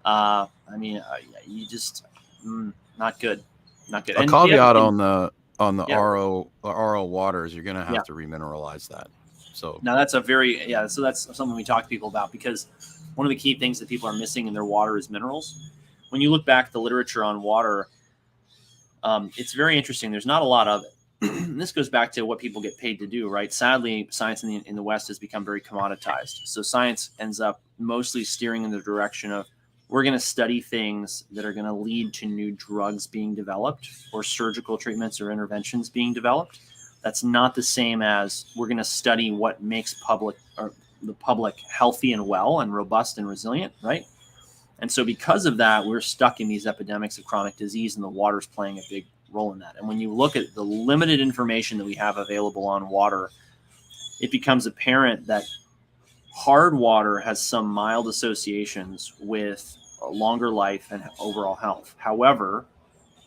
Uh, 0.04 0.46
I 0.68 0.76
mean, 0.78 0.96
uh, 0.96 1.16
you 1.46 1.66
just 1.66 2.04
mm, 2.44 2.72
not 2.98 3.20
good, 3.20 3.44
not 3.88 4.04
good. 4.06 4.16
A 4.16 4.20
And 4.20 4.30
caveat 4.30 4.74
on 4.76 4.96
the 4.96 5.30
on 5.60 5.76
the 5.76 5.84
Yeah. 5.86 5.96
RO 6.00 6.50
RO 6.64 7.04
waters, 7.04 7.54
you're 7.54 7.62
gonna 7.64 7.84
have 7.84 7.94
Yeah. 7.94 8.02
to 8.06 8.14
remineralize 8.14 8.88
that. 8.88 9.08
So 9.54 9.78
Now 9.82 9.94
that's 9.94 10.14
a 10.14 10.20
very 10.20 10.68
yeah. 10.68 10.86
So 10.88 11.02
that's 11.02 11.24
something 11.36 11.54
we 11.54 11.62
talk 11.62 11.84
to 11.84 11.88
people 11.88 12.08
about 12.08 12.32
because 12.32 12.66
one 13.14 13.26
of 13.26 13.30
the 13.30 13.36
key 13.36 13.54
things 13.58 13.78
that 13.78 13.88
people 13.88 14.08
are 14.08 14.12
missing 14.12 14.46
in 14.46 14.54
their 14.54 14.64
water 14.64 14.96
is 14.96 15.10
minerals. 15.10 15.70
When 16.10 16.20
you 16.20 16.30
look 16.30 16.44
back 16.44 16.66
at 16.66 16.72
the 16.72 16.80
literature 16.80 17.24
on 17.24 17.42
water, 17.42 17.88
um, 19.02 19.30
it's 19.36 19.54
very 19.54 19.76
interesting. 19.76 20.10
There's 20.10 20.26
not 20.26 20.42
a 20.42 20.46
lot 20.46 20.68
of 20.68 20.82
it. 20.82 20.88
This 21.52 21.72
goes 21.72 21.88
back 21.88 22.10
to 22.12 22.22
what 22.22 22.38
people 22.38 22.60
get 22.60 22.76
paid 22.78 22.98
to 22.98 23.06
do, 23.06 23.28
right? 23.28 23.52
Sadly, 23.52 24.08
science 24.10 24.42
in 24.42 24.48
the 24.48 24.62
in 24.66 24.74
the 24.74 24.82
West 24.82 25.08
has 25.08 25.18
become 25.18 25.44
very 25.44 25.60
commoditized. 25.60 26.46
So 26.46 26.62
science 26.62 27.10
ends 27.18 27.40
up 27.40 27.60
mostly 27.78 28.24
steering 28.24 28.64
in 28.64 28.70
the 28.70 28.80
direction 28.80 29.30
of 29.30 29.46
we're 29.88 30.02
going 30.02 30.14
to 30.14 30.20
study 30.20 30.60
things 30.60 31.24
that 31.32 31.44
are 31.44 31.52
going 31.52 31.66
to 31.66 31.72
lead 31.72 32.12
to 32.14 32.26
new 32.26 32.52
drugs 32.52 33.06
being 33.06 33.34
developed 33.34 33.88
or 34.12 34.22
surgical 34.22 34.78
treatments 34.78 35.20
or 35.20 35.30
interventions 35.30 35.88
being 35.90 36.12
developed 36.12 36.58
that's 37.02 37.24
not 37.24 37.54
the 37.54 37.62
same 37.62 38.00
as 38.00 38.46
we're 38.56 38.68
going 38.68 38.78
to 38.78 38.84
study 38.84 39.30
what 39.30 39.62
makes 39.62 39.94
public 40.02 40.36
or 40.56 40.72
the 41.02 41.14
public 41.14 41.58
healthy 41.60 42.12
and 42.12 42.26
well 42.26 42.60
and 42.60 42.74
robust 42.74 43.18
and 43.18 43.28
resilient 43.28 43.72
right? 43.82 44.04
And 44.78 44.90
so 44.90 45.04
because 45.04 45.46
of 45.46 45.56
that 45.58 45.84
we're 45.84 46.00
stuck 46.00 46.40
in 46.40 46.48
these 46.48 46.66
epidemics 46.66 47.18
of 47.18 47.24
chronic 47.24 47.56
disease 47.56 47.96
and 47.96 48.04
the 48.04 48.08
water's 48.08 48.46
playing 48.46 48.78
a 48.78 48.82
big 48.88 49.06
role 49.30 49.52
in 49.52 49.58
that. 49.60 49.76
And 49.78 49.88
when 49.88 50.00
you 50.00 50.12
look 50.12 50.36
at 50.36 50.54
the 50.54 50.62
limited 50.62 51.20
information 51.20 51.78
that 51.78 51.84
we 51.84 51.94
have 51.94 52.16
available 52.18 52.66
on 52.66 52.88
water 52.88 53.30
it 54.20 54.30
becomes 54.30 54.66
apparent 54.66 55.26
that 55.26 55.44
hard 56.34 56.74
water 56.74 57.18
has 57.18 57.44
some 57.44 57.66
mild 57.66 58.08
associations 58.08 59.12
with 59.20 59.76
a 60.02 60.08
longer 60.08 60.50
life 60.50 60.88
and 60.90 61.02
overall 61.18 61.54
health. 61.54 61.94
However 61.98 62.66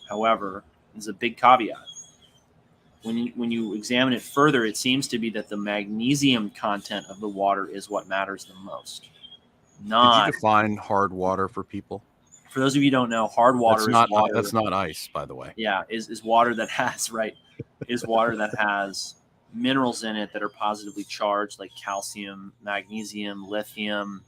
however 0.09 0.63
there's 0.93 1.07
a 1.07 1.13
big 1.13 1.37
caveat 1.37 1.77
when 3.05 3.17
you 3.17 3.31
when 3.35 3.51
you 3.51 3.73
examine 3.75 4.13
it 4.13 4.21
further, 4.21 4.65
it 4.65 4.77
seems 4.77 5.07
to 5.09 5.19
be 5.19 5.29
that 5.31 5.47
the 5.49 5.57
magnesium 5.57 6.49
content 6.49 7.05
of 7.09 7.19
the 7.19 7.29
water 7.29 7.67
is 7.67 7.89
what 7.89 8.07
matters 8.07 8.45
the 8.45 8.55
most. 8.55 9.03
did 9.81 9.89
Not 9.89 10.27
you 10.27 10.31
define 10.33 10.75
hard 10.77 11.13
water 11.13 11.47
for 11.47 11.63
people? 11.63 12.03
for 12.49 12.61
those 12.61 12.73
of 12.73 12.81
you 12.81 12.87
who 12.87 12.91
don't 12.91 13.09
know, 13.09 13.27
hard 13.27 13.59
water 13.59 13.79
That's 13.81 13.87
is 13.87 13.91
not 13.91 14.09
water. 14.09 14.33
that's 14.33 14.53
not 14.53 14.71
ice, 14.71 15.09
by 15.13 15.25
the 15.25 15.35
way. 15.35 15.51
yeah, 15.57 15.83
is, 15.89 16.09
is 16.09 16.23
water 16.23 16.55
that 16.55 16.69
has 16.69 17.11
right 17.11 17.35
is 17.89 18.05
water 18.07 18.37
that 18.37 18.51
has 18.57 19.15
minerals 19.53 20.03
in 20.05 20.15
it 20.15 20.31
that 20.33 20.41
are 20.41 20.49
positively 20.49 21.03
charged, 21.03 21.59
like 21.59 21.71
calcium, 21.81 22.53
magnesium, 22.63 23.45
lithium, 23.47 24.23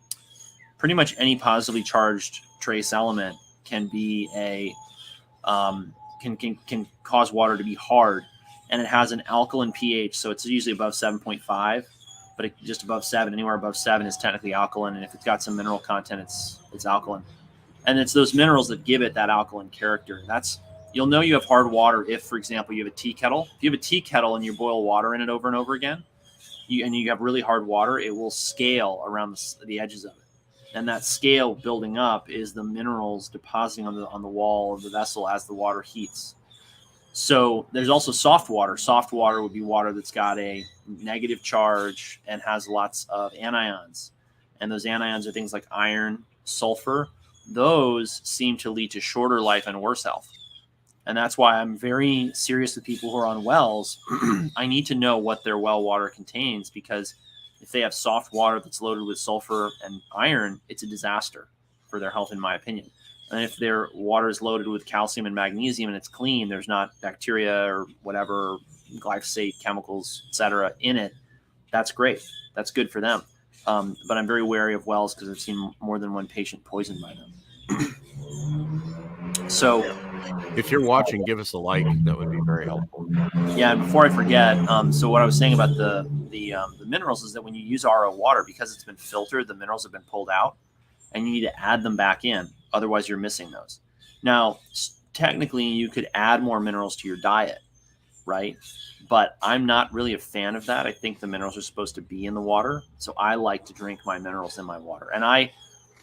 pretty 0.78 0.94
much 0.94 1.16
any 1.18 1.36
positively 1.38 1.82
charged 1.84 2.46
trace 2.60 2.92
element 2.94 3.36
can 3.64 3.88
be 3.88 4.30
a 4.36 4.74
um, 5.50 5.94
can, 6.22 6.36
can 6.36 6.56
can 6.68 6.86
cause 7.04 7.32
water 7.32 7.56
to 7.58 7.64
be 7.64 7.76
hard, 7.76 8.26
and 8.70 8.82
it 8.82 8.88
has 8.88 9.12
an 9.12 9.24
alkaline 9.28 9.72
pH, 9.72 10.18
so 10.18 10.32
it's 10.32 10.46
usually 10.46 10.74
above 10.74 10.94
7.5, 10.94 11.86
but 12.36 12.46
it, 12.46 12.54
just 12.64 12.84
above 12.84 13.04
seven, 13.04 13.34
anywhere 13.34 13.56
above 13.56 13.76
seven 13.76 14.06
is 14.06 14.18
technically 14.18 14.54
alkaline, 14.54 14.96
and 14.96 15.04
if 15.04 15.14
it's 15.14 15.26
got 15.26 15.42
some 15.42 15.56
mineral 15.56 15.80
content, 15.80 16.22
it's 16.22 16.60
it's 16.74 16.86
alkaline, 16.86 17.24
and 17.86 17.98
it's 17.98 18.14
those 18.14 18.34
minerals 18.34 18.68
that 18.68 18.84
give 18.84 19.02
it 19.02 19.14
that 19.16 19.30
alkaline 19.30 19.70
character. 19.70 20.22
That's 20.28 20.60
you'll 20.94 21.08
know 21.08 21.22
you 21.22 21.34
have 21.34 21.46
hard 21.46 21.72
water 21.72 22.06
if, 22.08 22.24
for 22.24 22.38
example, 22.38 22.76
you 22.76 22.86
have 22.86 22.94
a 22.94 22.96
tea 22.96 23.14
kettle. 23.14 23.48
If 23.58 23.64
you 23.64 23.72
have 23.72 23.80
a 23.80 23.82
tea 23.82 24.02
kettle 24.02 24.36
and 24.36 24.46
you 24.46 24.56
boil 24.56 24.84
water 24.84 25.16
in 25.16 25.22
it 25.22 25.30
over 25.30 25.48
and 25.48 25.58
over 25.58 25.74
again, 25.74 26.04
you, 26.68 26.86
and 26.86 26.96
you 26.96 27.10
have 27.10 27.22
really 27.22 27.42
hard 27.42 27.66
water, 27.66 27.98
it 27.98 28.16
will 28.16 28.32
scale 28.32 29.04
around 29.06 29.36
the, 29.36 29.66
the 29.66 29.80
edges 29.80 30.06
of 30.06 30.12
it 30.12 30.24
and 30.78 30.88
that 30.88 31.04
scale 31.04 31.56
building 31.56 31.98
up 31.98 32.30
is 32.30 32.54
the 32.54 32.64
minerals 32.64 33.30
depositing 33.30 33.88
on 33.88 33.96
the 33.96 34.08
on 34.08 34.22
the 34.22 34.28
wall 34.28 34.76
of 34.76 34.84
the 34.84 34.90
vessel 34.90 35.28
as 35.28 35.46
the 35.46 35.54
water 35.54 35.82
heats. 35.82 36.36
So 37.18 37.66
there's 37.72 37.90
also 37.90 38.12
soft 38.12 38.48
water. 38.48 38.78
Soft 38.78 39.12
water 39.12 39.42
would 39.42 39.52
be 39.52 39.64
water 39.64 39.92
that's 39.92 40.12
got 40.12 40.38
a 40.38 40.64
negative 40.86 41.42
charge 41.42 42.22
and 42.28 42.44
has 42.44 42.68
lots 42.68 43.08
of 43.10 43.34
anions. 43.34 44.12
And 44.62 44.72
those 44.72 44.86
anions 44.86 45.26
are 45.26 45.32
things 45.32 45.52
like 45.52 45.66
iron, 45.72 46.24
sulfur. 46.44 47.10
Those 47.50 48.22
seem 48.24 48.56
to 48.58 48.70
lead 48.70 48.92
to 48.92 49.02
shorter 49.02 49.42
life 49.42 49.66
and 49.66 49.82
worse 49.82 50.04
health. 50.04 50.30
And 51.08 51.18
that's 51.18 51.40
why 51.40 51.60
I'm 51.60 51.76
very 51.76 52.30
serious 52.36 52.76
with 52.76 52.86
people 52.86 53.10
who 53.10 53.18
are 53.18 53.26
on 53.26 53.44
wells. 53.44 53.98
I 54.56 54.68
need 54.68 54.86
to 54.86 54.94
know 54.94 55.18
what 55.18 55.44
their 55.44 55.58
well 55.58 55.82
water 55.82 56.10
contains 56.10 56.70
because 56.70 57.16
if 57.62 57.72
they 57.72 57.82
have 57.82 57.96
soft 57.96 58.32
water 58.32 58.60
that's 58.60 58.80
loaded 58.80 59.08
with 59.08 59.18
sulfur 59.18 59.72
and 59.84 60.04
iron, 60.16 60.62
it's 60.70 60.84
a 60.84 60.88
disaster 60.88 61.48
for 61.88 62.00
their 62.00 62.12
health, 62.12 62.32
in 62.32 62.40
my 62.40 62.54
opinion. 62.54 62.92
And 63.30 63.44
if 63.44 63.58
their 63.58 63.90
water 63.94 64.30
is 64.30 64.42
loaded 64.42 64.68
with 64.68 64.86
calcium 64.86 65.26
and 65.26 65.36
magnesium 65.36 65.90
and 65.90 65.98
it's 65.98 66.08
clean, 66.08 66.48
there's 66.48 66.68
not 66.68 67.00
bacteria 67.02 67.66
or 67.66 67.86
whatever 68.04 68.58
glyphosate, 69.00 69.62
chemicals, 69.62 70.24
etc. 70.30 70.74
in 70.80 70.98
it. 70.98 71.14
That's 71.72 71.92
great. 71.92 72.26
That's 72.56 72.72
good 72.72 72.90
for 72.90 73.02
them. 73.02 73.22
Um, 73.66 73.98
but 74.08 74.18
I'm 74.18 74.26
very 74.26 74.44
wary 74.44 74.74
of 74.74 74.88
wells 74.88 75.14
because 75.14 75.30
I've 75.30 75.40
seen 75.40 75.74
more 75.82 76.00
than 76.00 76.14
one 76.14 76.26
patient 76.28 76.64
poisoned 76.64 77.02
by 77.02 77.16
them. 77.16 77.94
so 79.50 79.84
if 80.56 80.72
you're 80.72 80.86
watching, 80.86 81.24
give 81.26 81.40
us 81.40 81.52
a 81.52 81.58
like. 81.58 81.86
That 82.06 82.18
would 82.18 82.32
be 82.32 82.40
very 82.46 82.66
helpful. 82.66 83.08
Yeah, 83.56 83.74
and 83.74 83.82
before 83.82 84.06
I 84.06 84.10
forget, 84.10 84.58
um, 84.70 84.94
so 84.94 85.10
what 85.10 85.22
I 85.22 85.26
was 85.26 85.38
saying 85.38 85.54
about 85.54 85.76
the 85.76 86.10
the 86.30 86.54
um, 86.54 86.76
the 86.80 86.86
minerals 86.86 87.24
is 87.24 87.34
that 87.34 87.44
when 87.44 87.54
you 87.54 87.62
use 87.62 87.84
RO 87.84 88.16
water, 88.16 88.44
because 88.48 88.74
it's 88.74 88.86
been 88.86 88.96
filtered, 88.96 89.48
the 89.48 89.54
minerals 89.54 89.84
have 89.84 89.92
been 89.92 90.04
pulled 90.04 90.30
out, 90.30 90.56
and 91.14 91.26
you 91.26 91.34
need 91.34 91.42
to 91.42 91.60
add 91.60 91.84
them 91.84 91.98
back 91.98 92.24
in. 92.24 92.50
Otherwise, 92.78 93.10
you're 93.10 93.18
missing 93.18 93.52
those. 93.52 93.82
Now, 94.24 94.60
technically, 95.14 95.66
you 95.66 95.90
could 95.90 96.08
add 96.14 96.44
more 96.44 96.60
minerals 96.60 96.96
to 96.98 97.08
your 97.08 97.18
diet, 97.18 97.58
right? 98.28 98.56
But 99.10 99.36
I'm 99.42 99.66
not 99.66 99.92
really 99.92 100.14
a 100.14 100.20
fan 100.20 100.56
of 100.56 100.68
that. 100.68 100.86
I 100.86 100.92
think 100.92 101.20
the 101.20 101.28
minerals 101.28 101.58
are 101.58 101.62
supposed 101.62 101.96
to 101.96 102.02
be 102.02 102.26
in 102.26 102.36
the 102.36 102.42
water, 102.42 102.84
so 103.00 103.14
I 103.18 103.36
like 103.36 103.66
to 103.66 103.74
drink 103.74 104.02
my 104.06 104.20
minerals 104.20 104.60
in 104.60 104.66
my 104.66 104.78
water, 104.78 105.10
and 105.14 105.26
I 105.26 105.52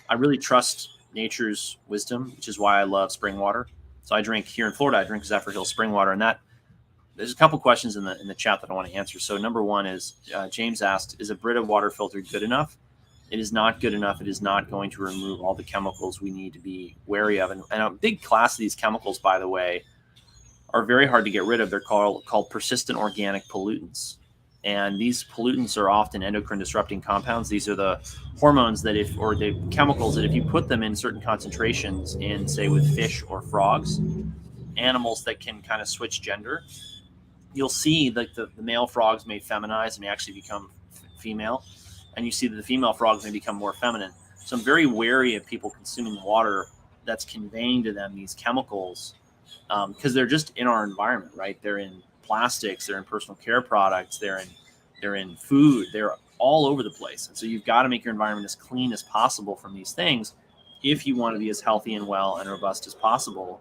I 0.09 0.15
really 0.15 0.37
trust 0.37 0.99
nature's 1.15 1.79
wisdom, 1.87 2.33
which 2.35 2.49
is 2.49 2.59
why 2.59 2.81
I 2.81 2.85
love 2.85 3.13
spring 3.13 3.39
water. 3.39 3.69
So 4.03 4.17
I 4.17 4.21
drink 4.21 4.47
here 4.47 4.67
in 4.67 4.73
Florida. 4.73 4.99
I 4.99 5.05
drink 5.05 5.25
Zephyr 5.25 5.53
Hill 5.53 5.65
spring 5.65 5.93
water, 5.93 6.13
and 6.13 6.21
that 6.21 6.41
there's 7.17 7.33
a 7.33 7.37
couple 7.37 7.59
questions 7.59 7.97
in 7.97 8.05
the 8.05 8.21
in 8.21 8.27
the 8.27 8.35
chat 8.35 8.61
that 8.61 8.71
I 8.71 8.75
want 8.75 8.89
to 8.89 8.95
answer. 8.95 9.19
So 9.21 9.37
number 9.37 9.63
one 9.63 9.87
is 9.87 10.15
uh, 10.35 10.49
James 10.49 10.83
asked, 10.83 11.17
"Is 11.21 11.31
a 11.31 11.35
Brita 11.35 11.63
water 11.63 11.91
filter 11.91 12.21
good 12.21 12.43
enough?" 12.43 12.77
It 13.31 13.41
is 13.41 13.53
not 13.53 13.81
good 13.81 13.95
enough. 13.95 14.21
It 14.21 14.29
is 14.29 14.41
not 14.41 14.71
going 14.71 14.91
to 14.91 15.03
remove 15.03 15.41
all 15.41 15.55
the 15.55 15.65
chemicals 15.65 16.21
we 16.21 16.31
need 16.31 16.53
to 16.53 16.59
be 16.59 16.97
wary 17.07 17.41
of. 17.41 17.51
And, 17.51 17.63
and 17.71 17.83
a 17.83 17.91
big 17.91 18.23
class 18.23 18.55
of 18.55 18.59
these 18.59 18.75
chemicals, 18.75 19.19
by 19.19 19.39
the 19.39 19.49
way, 19.49 19.83
are 20.71 20.85
very 20.85 21.07
hard 21.07 21.25
to 21.25 21.31
get 21.31 21.45
rid 21.45 21.61
of. 21.61 21.71
They're 21.71 21.81
called 21.81 22.25
called 22.27 22.51
persistent 22.51 22.99
organic 22.99 23.45
pollutants. 23.47 24.17
And 24.65 24.99
these 24.99 25.23
pollutants 25.25 25.77
are 25.77 25.91
often 25.91 26.23
endocrine 26.23 26.59
disrupting 26.59 27.03
compounds. 27.03 27.51
These 27.51 27.69
are 27.69 27.75
the 27.75 28.01
hormones 28.41 28.83
that, 28.83 28.97
if, 28.97 29.17
or 29.19 29.35
the 29.35 29.55
chemicals 29.71 30.15
that, 30.15 30.25
if 30.25 30.33
you 30.33 30.43
put 30.43 30.69
them 30.69 30.83
in 30.83 30.97
certain 30.97 31.21
concentrations 31.21 32.15
in, 32.15 32.49
say, 32.49 32.69
with 32.69 32.95
fish 32.95 33.23
or 33.29 33.43
frogs, 33.43 34.01
animals 34.79 35.23
that 35.25 35.39
can 35.39 35.61
kind 35.61 35.83
of 35.83 35.89
switch 35.89 36.23
gender, 36.23 36.65
you'll 37.53 37.69
see 37.69 38.09
that 38.11 38.35
the, 38.35 38.49
the 38.57 38.63
male 38.63 38.87
frogs 38.87 39.27
may 39.27 39.39
feminize 39.39 39.97
and 39.97 40.01
may 40.01 40.09
actually 40.09 40.33
become 40.35 40.71
f- 40.95 41.03
female. 41.19 41.63
And 42.17 42.25
you 42.25 42.33
see 42.33 42.49
that 42.49 42.57
the 42.57 42.63
female 42.63 42.93
frogs 42.93 43.25
may 43.25 43.31
become 43.31 43.57
more 43.57 43.73
feminine. 43.73 44.13
So 44.45 44.57
I'm 44.57 44.63
very 44.63 44.87
wary 44.87 45.37
of 45.37 45.47
people 45.47 45.71
consuming 45.71 46.23
water 46.23 46.67
that's 47.05 47.25
conveying 47.25 47.83
to 47.85 47.93
them 47.93 48.15
these 48.15 48.35
chemicals 48.35 49.15
because 49.69 50.13
um, 50.13 50.15
they're 50.15 50.27
just 50.27 50.53
in 50.57 50.67
our 50.67 50.85
environment, 50.85 51.33
right? 51.35 51.59
They're 51.63 51.79
in 51.79 52.03
plastics, 52.23 52.87
they're 52.87 52.99
in 52.99 53.05
personal 53.05 53.37
care 53.37 53.61
products, 53.63 54.19
they're 54.19 54.39
in 54.39 54.49
they're 55.01 55.17
in 55.17 55.37
food, 55.37 55.89
they're 55.93 56.15
all 56.39 56.67
over 56.67 56.83
the 56.83 56.91
place. 56.91 57.29
And 57.29 57.37
so 57.37 57.47
you've 57.47 57.65
got 57.65 57.83
to 57.83 57.89
make 57.89 58.05
your 58.05 58.13
environment 58.13 58.45
as 58.45 58.55
clean 58.55 58.93
as 58.93 59.03
possible 59.03 59.55
from 59.55 59.75
these 59.75 59.93
things 59.93 60.35
if 60.83 61.07
you 61.07 61.17
want 61.17 61.35
to 61.35 61.39
be 61.39 61.51
as 61.51 61.61
healthy 61.61 61.95
and 61.95 62.07
well 62.07 62.37
and 62.37 62.49
robust 62.49 62.87
as 62.87 62.95
possible, 62.95 63.61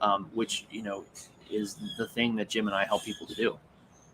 um, 0.00 0.30
which 0.34 0.66
you 0.70 0.82
know 0.82 1.04
is 1.50 1.76
the 1.98 2.06
thing 2.08 2.36
that 2.36 2.48
Jim 2.48 2.66
and 2.66 2.76
I 2.76 2.84
help 2.84 3.04
people 3.04 3.26
to 3.26 3.34
do. 3.34 3.58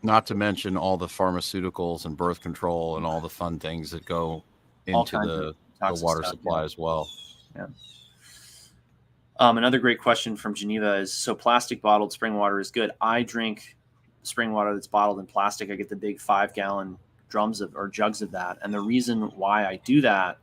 Not 0.03 0.27
to 0.27 0.35
mention 0.35 0.77
all 0.77 0.97
the 0.97 1.07
pharmaceuticals 1.07 2.05
and 2.05 2.17
birth 2.17 2.41
control 2.41 2.97
and 2.97 3.05
all 3.05 3.21
the 3.21 3.29
fun 3.29 3.59
things 3.59 3.91
that 3.91 4.05
go 4.05 4.45
into 4.87 5.19
the, 5.19 5.55
the, 5.81 6.03
water 6.03 6.23
stuff, 6.23 6.31
supply 6.31 6.61
yeah. 6.61 6.65
as 6.65 6.79
well. 6.79 7.09
Yeah. 7.57 7.67
Um, 9.41 9.59
another 9.59 9.79
great 9.79 10.01
question 10.01 10.37
from 10.37 10.55
Geneva 10.55 10.97
is 10.97 11.13
so 11.13 11.35
plastic 11.35 11.81
bottled 11.81 12.13
spring 12.13 12.35
water 12.35 12.59
is 12.61 12.71
good. 12.71 12.91
I 13.01 13.23
drink 13.23 13.77
spring 14.23 14.53
water 14.53 14.75
that's 14.75 14.87
bottled 14.87 15.21
in 15.21 15.27
plastic. 15.27 15.71
I 15.71 15.75
get 15.75 15.89
the 15.89 15.97
big 15.97 16.21
five 16.21 16.55
gallon 16.55 16.99
drums 17.29 17.61
of 17.61 17.75
or 17.77 17.89
jugs 17.89 18.23
of 18.23 18.31
that. 18.33 18.59
And 18.63 18.73
the 18.73 18.81
reason 18.81 19.23
why 19.37 19.67
I 19.67 19.77
do 19.85 20.01
that 20.01 20.39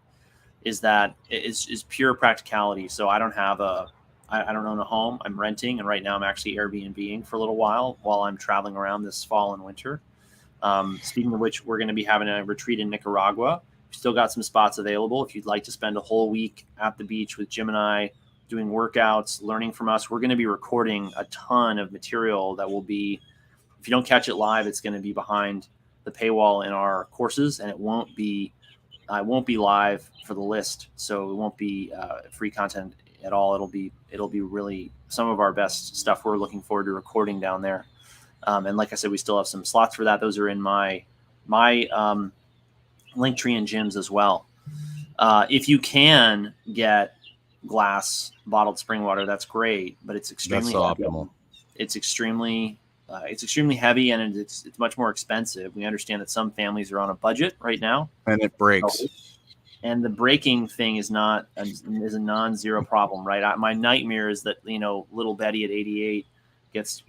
is 0.64 0.80
that 0.82 1.16
it 1.30 1.44
is, 1.44 1.68
is 1.70 1.84
pure 1.84 2.14
practicality. 2.14 2.88
So 2.88 3.10
I 3.10 3.20
don't 3.20 3.36
have 3.36 3.60
a 3.60 3.88
I, 4.30 4.44
I 4.44 4.54
don't 4.54 4.66
own 4.66 4.80
a 4.80 4.84
home. 4.84 5.20
I'm 5.26 5.40
renting, 5.40 5.80
and 5.80 5.88
right 5.88 6.04
now 6.04 6.16
I'm 6.16 6.24
actually 6.24 6.56
Airbnbing 6.56 7.26
for 7.26 7.36
a 7.36 7.40
little 7.40 7.56
while 7.56 7.98
while 8.02 8.22
I'm 8.22 8.38
traveling 8.38 8.76
around 8.76 9.04
this 9.04 9.24
fall 9.24 9.54
and 9.54 9.64
winter. 9.64 10.02
Um, 10.62 11.00
speaking 11.04 11.34
of 11.34 11.40
which, 11.40 11.66
we're 11.66 11.78
going 11.78 11.90
to 11.90 11.94
be 11.94 12.04
having 12.04 12.28
a 12.28 12.44
retreat 12.44 12.80
in 12.80 12.90
Nicaragua. 12.90 13.62
We've 13.90 13.96
still 13.96 14.14
got 14.14 14.32
some 14.32 14.44
spots 14.44 14.78
available. 14.78 15.24
If 15.24 15.36
you'd 15.36 15.46
like 15.46 15.64
to 15.66 15.72
spend 15.72 15.98
a 15.98 16.02
whole 16.02 16.30
week 16.30 16.66
at 16.82 16.98
the 16.98 17.04
beach 17.04 17.38
with 17.38 17.50
Jim 17.50 17.70
and 17.70 17.78
I, 17.78 18.12
doing 18.50 18.70
workouts, 18.70 19.42
learning 19.42 19.74
from 19.74 19.90
us, 19.90 20.10
we're 20.10 20.20
going 20.20 20.30
to 20.30 20.36
be 20.36 20.48
recording 20.48 21.12
a 21.18 21.26
ton 21.26 21.78
of 21.78 21.92
material 21.92 22.56
that 22.56 22.70
will 22.70 22.82
be. 22.82 23.20
If 23.80 23.88
you 23.88 23.92
don't 23.92 24.06
catch 24.06 24.30
it 24.30 24.36
live, 24.36 24.66
it's 24.66 24.82
going 24.82 24.94
to 24.94 25.00
be 25.00 25.14
behind 25.14 25.68
the 26.06 26.12
paywall 26.12 26.66
in 26.66 26.72
our 26.72 27.06
courses, 27.06 27.60
and 27.60 27.70
it 27.70 27.80
won't 27.80 28.16
be. 28.16 28.52
I 29.08 29.20
uh, 29.20 29.24
won't 29.24 29.46
be 29.46 29.56
live 29.56 30.10
for 30.26 30.34
the 30.34 30.42
list, 30.42 30.88
so 30.96 31.30
it 31.30 31.36
won't 31.36 31.56
be 31.58 31.94
uh, 31.96 32.22
free 32.32 32.50
content 32.50 32.96
at 33.26 33.34
all. 33.34 33.56
It'll 33.56 33.68
be 33.68 33.92
it'll 34.12 34.30
be 34.30 34.42
really 34.42 34.92
some 35.10 35.28
of 35.28 35.40
our 35.40 35.52
best 35.52 35.98
stuff. 35.98 36.24
We're 36.24 36.38
looking 36.38 36.62
forward 36.62 36.86
to 36.86 36.92
recording 36.92 37.40
down 37.40 37.62
there. 37.62 37.86
Um, 38.44 38.68
and 38.68 38.78
like 38.78 38.94
I 38.94 38.96
said, 38.96 39.12
we 39.12 39.18
still 39.18 39.38
have 39.38 39.48
some 39.48 39.66
slots 39.66 39.96
for 39.96 40.04
that. 40.06 40.22
Those 40.22 40.38
are 40.38 40.48
in 40.50 40.62
my 40.62 41.04
my 41.48 41.88
um, 41.88 42.32
Linktree 43.16 43.58
and 43.58 43.68
gyms 43.68 43.98
as 43.98 44.12
well. 44.12 44.46
Uh, 45.18 45.46
if 45.50 45.68
you 45.68 45.80
can 45.80 46.54
get 46.74 47.16
glass 47.66 48.32
bottled 48.46 48.78
spring 48.78 49.04
water, 49.04 49.26
that's 49.26 49.46
great, 49.46 49.98
but 50.06 50.16
it's 50.16 50.32
extremely 50.32 50.74
that's 50.74 51.00
optimal. 51.00 51.30
It's 51.76 51.96
extremely 51.96 52.78
uh, 53.10 53.22
it's 53.28 53.44
extremely 53.44 53.76
heavy 53.76 54.12
and 54.12 54.36
it's 54.36 54.66
it's 54.66 54.80
much 54.80 54.98
more 54.98 55.10
expensive. 55.10 55.76
We 55.76 55.86
understand 55.86 56.22
that 56.22 56.30
some 56.30 56.52
families 56.52 56.92
are 56.92 57.00
on 57.00 57.10
a 57.10 57.16
budget 57.16 57.56
right 57.60 57.80
now, 57.80 58.10
and 58.28 58.42
it 58.42 58.58
breaks. 58.58 59.00
So, 59.00 59.06
and 59.84 60.04
the 60.04 60.10
breaking 60.10 60.68
thing 60.68 60.98
is 60.98 61.12
not 61.12 61.48
a, 61.58 61.64
is 61.64 62.14
a 62.14 62.20
non-zero 62.20 62.84
problem, 62.84 63.26
right? 63.26 63.44
I, 63.44 63.56
my 63.56 63.74
nightmare 63.74 64.30
is 64.30 64.44
that 64.44 64.58
you 64.64 64.80
know 64.80 65.08
little 65.12 65.36
Betty 65.36 65.64
at 65.64 65.72
88 65.72 66.26
gets 66.74 67.04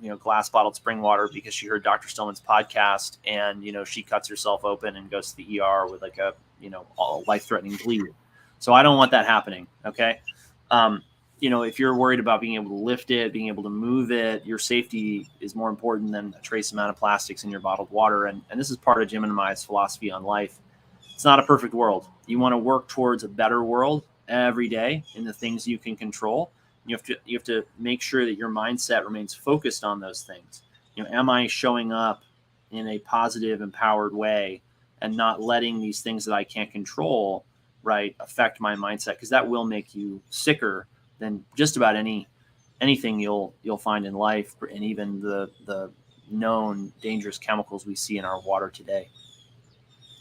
you 0.00 0.08
know 0.08 0.16
glass 0.16 0.48
bottled 0.48 0.76
spring 0.76 1.00
water 1.00 1.28
because 1.32 1.54
she 1.54 1.66
heard 1.66 1.84
Dr. 1.84 2.08
Stillman's 2.08 2.40
podcast, 2.40 3.18
and 3.26 3.64
you 3.64 3.72
know 3.72 3.84
she 3.84 4.02
cuts 4.02 4.28
herself 4.28 4.64
open 4.64 4.96
and 4.96 5.10
goes 5.10 5.30
to 5.32 5.36
the 5.36 5.60
ER 5.60 5.86
with 5.86 6.02
like 6.02 6.18
a 6.18 6.34
you 6.60 6.70
know 6.70 6.86
life-threatening 7.26 7.76
bleed. 7.84 8.02
So 8.58 8.72
I 8.72 8.82
don't 8.82 8.96
want 8.98 9.10
that 9.12 9.26
happening. 9.26 9.66
Okay. 9.84 10.20
Um, 10.70 11.02
you 11.40 11.48
know, 11.48 11.62
if 11.62 11.78
you're 11.78 11.94
worried 11.94 12.20
about 12.20 12.42
being 12.42 12.54
able 12.54 12.68
to 12.68 12.84
lift 12.84 13.10
it, 13.10 13.32
being 13.32 13.48
able 13.48 13.62
to 13.62 13.70
move 13.70 14.12
it, 14.12 14.44
your 14.44 14.58
safety 14.58 15.26
is 15.40 15.54
more 15.54 15.70
important 15.70 16.12
than 16.12 16.34
a 16.38 16.42
trace 16.42 16.72
amount 16.72 16.90
of 16.90 16.96
plastics 16.96 17.44
in 17.44 17.50
your 17.50 17.60
bottled 17.60 17.90
water. 17.90 18.26
And, 18.26 18.42
and 18.50 18.60
this 18.60 18.70
is 18.70 18.76
part 18.76 19.02
of 19.02 19.08
Jim 19.08 19.24
and 19.24 19.34
my 19.34 19.54
philosophy 19.54 20.10
on 20.10 20.22
life. 20.22 20.58
It's 21.20 21.24
not 21.26 21.38
a 21.38 21.42
perfect 21.42 21.74
world. 21.74 22.08
You 22.24 22.38
want 22.38 22.54
to 22.54 22.56
work 22.56 22.88
towards 22.88 23.24
a 23.24 23.28
better 23.28 23.62
world 23.62 24.06
every 24.26 24.70
day 24.70 25.04
in 25.14 25.22
the 25.22 25.34
things 25.34 25.68
you 25.68 25.76
can 25.76 25.94
control. 25.94 26.50
You 26.86 26.96
have 26.96 27.02
to 27.02 27.16
you 27.26 27.36
have 27.36 27.44
to 27.44 27.66
make 27.78 28.00
sure 28.00 28.24
that 28.24 28.38
your 28.38 28.48
mindset 28.48 29.04
remains 29.04 29.34
focused 29.34 29.84
on 29.84 30.00
those 30.00 30.22
things. 30.22 30.62
You 30.94 31.04
know, 31.04 31.10
am 31.10 31.28
I 31.28 31.46
showing 31.46 31.92
up 31.92 32.22
in 32.70 32.88
a 32.88 32.98
positive, 33.00 33.60
empowered 33.60 34.14
way 34.14 34.62
and 35.02 35.14
not 35.14 35.42
letting 35.42 35.78
these 35.78 36.00
things 36.00 36.24
that 36.24 36.32
I 36.32 36.42
can't 36.42 36.72
control 36.72 37.44
right 37.82 38.16
affect 38.18 38.58
my 38.58 38.74
mindset 38.74 39.16
because 39.16 39.28
that 39.28 39.46
will 39.46 39.66
make 39.66 39.94
you 39.94 40.22
sicker 40.30 40.86
than 41.18 41.44
just 41.54 41.76
about 41.76 41.96
any 41.96 42.28
anything 42.80 43.20
you'll 43.20 43.54
you'll 43.62 43.76
find 43.76 44.06
in 44.06 44.14
life 44.14 44.54
and 44.72 44.82
even 44.82 45.20
the 45.20 45.50
the 45.66 45.92
known 46.30 46.94
dangerous 47.02 47.36
chemicals 47.36 47.84
we 47.84 47.94
see 47.94 48.16
in 48.16 48.24
our 48.24 48.40
water 48.40 48.70
today 48.70 49.10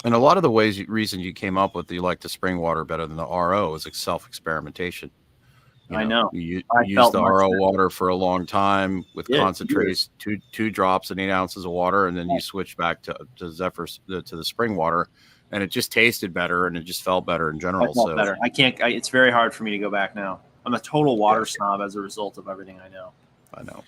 And 0.06 0.14
a 0.14 0.18
lot 0.18 0.38
of 0.38 0.44
the 0.44 0.52
ways, 0.52 0.80
you, 0.80 0.86
reason 0.88 1.20
you 1.20 1.34
came 1.34 1.58
up 1.58 1.76
with 1.76 1.92
you 1.92 2.02
like 2.02 2.22
the 2.22 2.30
spring 2.30 2.60
water 2.60 2.86
better 2.86 3.06
than 3.06 3.18
the 3.18 3.26
RO 3.26 3.74
is 3.76 3.86
like 3.86 3.96
self 3.96 4.26
experimentation. 4.28 5.12
I 5.92 6.04
know. 6.04 6.30
You, 6.32 6.42
you 6.42 6.64
I 6.72 6.82
use 6.84 6.96
felt 6.96 7.14
the 7.14 7.24
RO 7.24 7.50
better. 7.50 7.60
water 7.60 7.90
for 7.90 8.10
a 8.10 8.16
long 8.16 8.46
time 8.46 9.04
with 9.16 9.28
Yeah, 9.28 9.40
concentrates, 9.40 10.12
two 10.20 10.38
two 10.52 10.70
drops 10.70 11.10
and 11.12 11.20
eight 11.20 11.32
ounces 11.32 11.66
of 11.66 11.72
water, 11.72 12.08
and 12.08 12.16
then 12.16 12.30
you 12.30 12.40
switch 12.40 12.78
back 12.78 13.02
to 13.04 13.18
to 13.38 13.52
Zephyr 13.52 13.88
to 14.08 14.36
the 14.36 14.44
spring 14.46 14.76
water, 14.76 15.08
and 15.52 15.64
it 15.64 15.72
just 15.72 15.92
tasted 15.92 16.34
better 16.34 16.68
and 16.68 16.78
it 16.78 16.84
just 16.84 17.02
felt 17.04 17.26
better 17.26 17.50
in 17.50 17.56
I 17.56 17.60
general. 17.60 17.94
felt 17.94 18.10
So 18.10 18.16
better. 18.16 18.38
I 18.44 18.50
can't. 18.50 18.80
I, 18.82 18.90
it's 18.90 19.10
very 19.10 19.32
hard 19.32 19.54
for 19.54 19.64
me 19.64 19.72
to 19.72 19.80
go 19.80 19.90
back 19.90 20.16
now. 20.16 20.40
I'm 20.66 20.76
a 20.76 20.80
total 20.80 21.18
water 21.18 21.46
snob 21.46 21.82
as 21.82 21.96
a 21.96 22.00
result 22.00 22.38
of 22.38 22.48
everything 22.48 22.80
I 22.80 22.88
know. 22.90 23.12
I 23.56 23.64
know. 23.64 23.84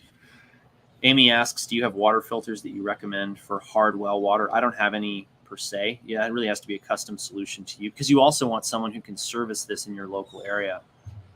Amy 1.03 1.29
asks, 1.29 1.67
"Do 1.67 1.75
you 1.75 1.83
have 1.83 1.93
water 1.93 2.21
filters 2.21 2.63
that 2.63 2.71
you 2.71 2.81
recommend 2.81 3.39
for 3.39 3.59
hard 3.59 3.97
well 3.97 4.19
water?" 4.21 4.51
I 4.53 4.59
don't 4.59 4.75
have 4.75 4.95
any 4.95 5.27
per 5.51 5.57
se. 5.57 5.99
Yeah, 6.05 6.25
it 6.25 6.31
really 6.31 6.47
has 6.47 6.61
to 6.61 6.67
be 6.67 6.75
a 6.75 6.79
custom 6.79 7.17
solution 7.17 7.65
to 7.65 7.83
you 7.83 7.91
because 7.91 8.09
you 8.09 8.21
also 8.21 8.47
want 8.47 8.63
someone 8.63 8.93
who 8.93 9.01
can 9.01 9.17
service 9.17 9.65
this 9.65 9.85
in 9.85 9.93
your 9.93 10.07
local 10.07 10.41
area. 10.43 10.79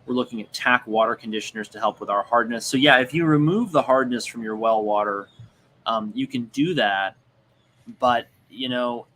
We're 0.06 0.16
looking 0.16 0.40
at 0.40 0.54
TAC 0.54 0.88
water 0.88 1.16
conditioners 1.16 1.68
to 1.70 1.80
help 1.80 2.00
with 2.00 2.10
our 2.10 2.24
hardness. 2.24 2.66
So 2.66 2.78
yeah, 2.78 3.00
if 3.00 3.14
you 3.14 3.26
remove 3.26 3.74
the 3.74 3.82
hardness 3.82 4.26
from 4.26 4.42
your 4.42 4.56
well 4.56 4.86
water, 4.86 5.28
um, 5.86 6.14
you 6.16 6.28
can 6.28 6.46
do 6.46 6.76
that. 6.76 7.18
But 8.00 8.28
you 8.50 8.70
know, 8.70 9.08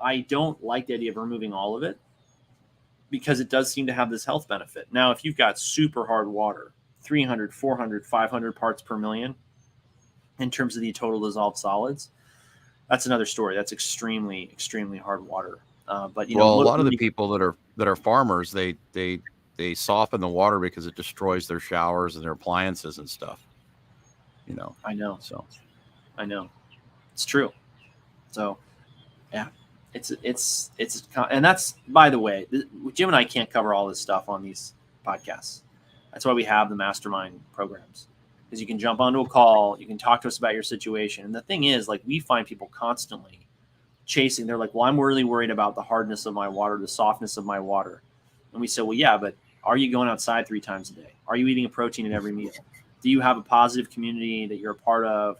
I 0.00 0.20
don't 0.20 0.64
like 0.64 0.86
the 0.86 0.94
idea 0.94 1.10
of 1.10 1.18
removing 1.18 1.52
all 1.52 1.76
of 1.76 1.82
it 1.82 1.98
because 3.10 3.40
it 3.40 3.50
does 3.50 3.70
seem 3.70 3.86
to 3.88 3.92
have 3.92 4.10
this 4.10 4.24
health 4.24 4.48
benefit. 4.48 4.88
Now, 4.90 5.10
if 5.10 5.22
you've 5.22 5.36
got 5.36 5.58
super 5.58 6.06
hard 6.06 6.28
water, 6.28 6.72
300, 7.02 7.52
400, 7.52 8.06
500 8.06 8.56
parts 8.56 8.80
per 8.80 8.96
million 8.96 9.34
in 10.38 10.50
terms 10.50 10.76
of 10.76 10.80
the 10.80 10.92
total 10.94 11.20
dissolved 11.20 11.58
solids, 11.58 12.10
that's 12.92 13.06
another 13.06 13.24
story. 13.24 13.56
That's 13.56 13.72
extremely, 13.72 14.50
extremely 14.52 14.98
hard 14.98 15.26
water. 15.26 15.60
Uh, 15.88 16.08
but 16.08 16.28
you 16.28 16.36
well, 16.36 16.58
know, 16.58 16.62
a 16.62 16.68
lot 16.68 16.78
of 16.78 16.84
the 16.84 16.94
people 16.98 17.26
that 17.30 17.40
are 17.40 17.56
that 17.78 17.88
are 17.88 17.96
farmers, 17.96 18.52
they 18.52 18.74
they 18.92 19.18
they 19.56 19.72
soften 19.72 20.20
the 20.20 20.28
water 20.28 20.58
because 20.58 20.86
it 20.86 20.94
destroys 20.94 21.48
their 21.48 21.58
showers 21.58 22.16
and 22.16 22.24
their 22.24 22.32
appliances 22.32 22.98
and 22.98 23.08
stuff. 23.08 23.46
You 24.46 24.56
know, 24.56 24.76
I 24.84 24.92
know, 24.92 25.16
so 25.22 25.46
I 26.18 26.26
know, 26.26 26.50
it's 27.14 27.24
true. 27.24 27.50
So, 28.30 28.58
yeah, 29.32 29.48
it's 29.94 30.12
it's 30.22 30.70
it's 30.76 31.08
and 31.30 31.42
that's 31.42 31.76
by 31.88 32.10
the 32.10 32.18
way, 32.18 32.46
Jim 32.92 33.08
and 33.08 33.16
I 33.16 33.24
can't 33.24 33.48
cover 33.48 33.72
all 33.72 33.88
this 33.88 34.00
stuff 34.00 34.28
on 34.28 34.42
these 34.42 34.74
podcasts. 35.06 35.62
That's 36.12 36.26
why 36.26 36.34
we 36.34 36.44
have 36.44 36.68
the 36.68 36.76
mastermind 36.76 37.40
programs 37.54 38.08
because 38.52 38.60
you 38.60 38.66
can 38.66 38.78
jump 38.78 39.00
onto 39.00 39.18
a 39.18 39.26
call, 39.26 39.80
you 39.80 39.86
can 39.86 39.96
talk 39.96 40.20
to 40.20 40.28
us 40.28 40.36
about 40.36 40.52
your 40.52 40.62
situation. 40.62 41.24
And 41.24 41.34
the 41.34 41.40
thing 41.40 41.64
is, 41.64 41.88
like, 41.88 42.02
we 42.06 42.20
find 42.20 42.46
people 42.46 42.68
constantly 42.70 43.40
chasing. 44.04 44.46
They're 44.46 44.58
like, 44.58 44.74
"Well, 44.74 44.84
I'm 44.84 45.00
really 45.00 45.24
worried 45.24 45.50
about 45.50 45.74
the 45.74 45.80
hardness 45.80 46.26
of 46.26 46.34
my 46.34 46.48
water, 46.48 46.76
the 46.76 46.86
softness 46.86 47.38
of 47.38 47.46
my 47.46 47.58
water," 47.58 48.02
and 48.52 48.60
we 48.60 48.66
say, 48.66 48.82
"Well, 48.82 48.92
yeah, 48.92 49.16
but 49.16 49.34
are 49.64 49.78
you 49.78 49.90
going 49.90 50.06
outside 50.06 50.46
three 50.46 50.60
times 50.60 50.90
a 50.90 50.92
day? 50.92 51.14
Are 51.26 51.34
you 51.34 51.46
eating 51.46 51.64
a 51.64 51.68
protein 51.70 52.04
in 52.04 52.12
every 52.12 52.30
meal? 52.32 52.52
Do 53.00 53.08
you 53.08 53.22
have 53.22 53.38
a 53.38 53.42
positive 53.42 53.90
community 53.90 54.44
that 54.44 54.58
you're 54.58 54.72
a 54.72 54.74
part 54.74 55.06
of?" 55.06 55.38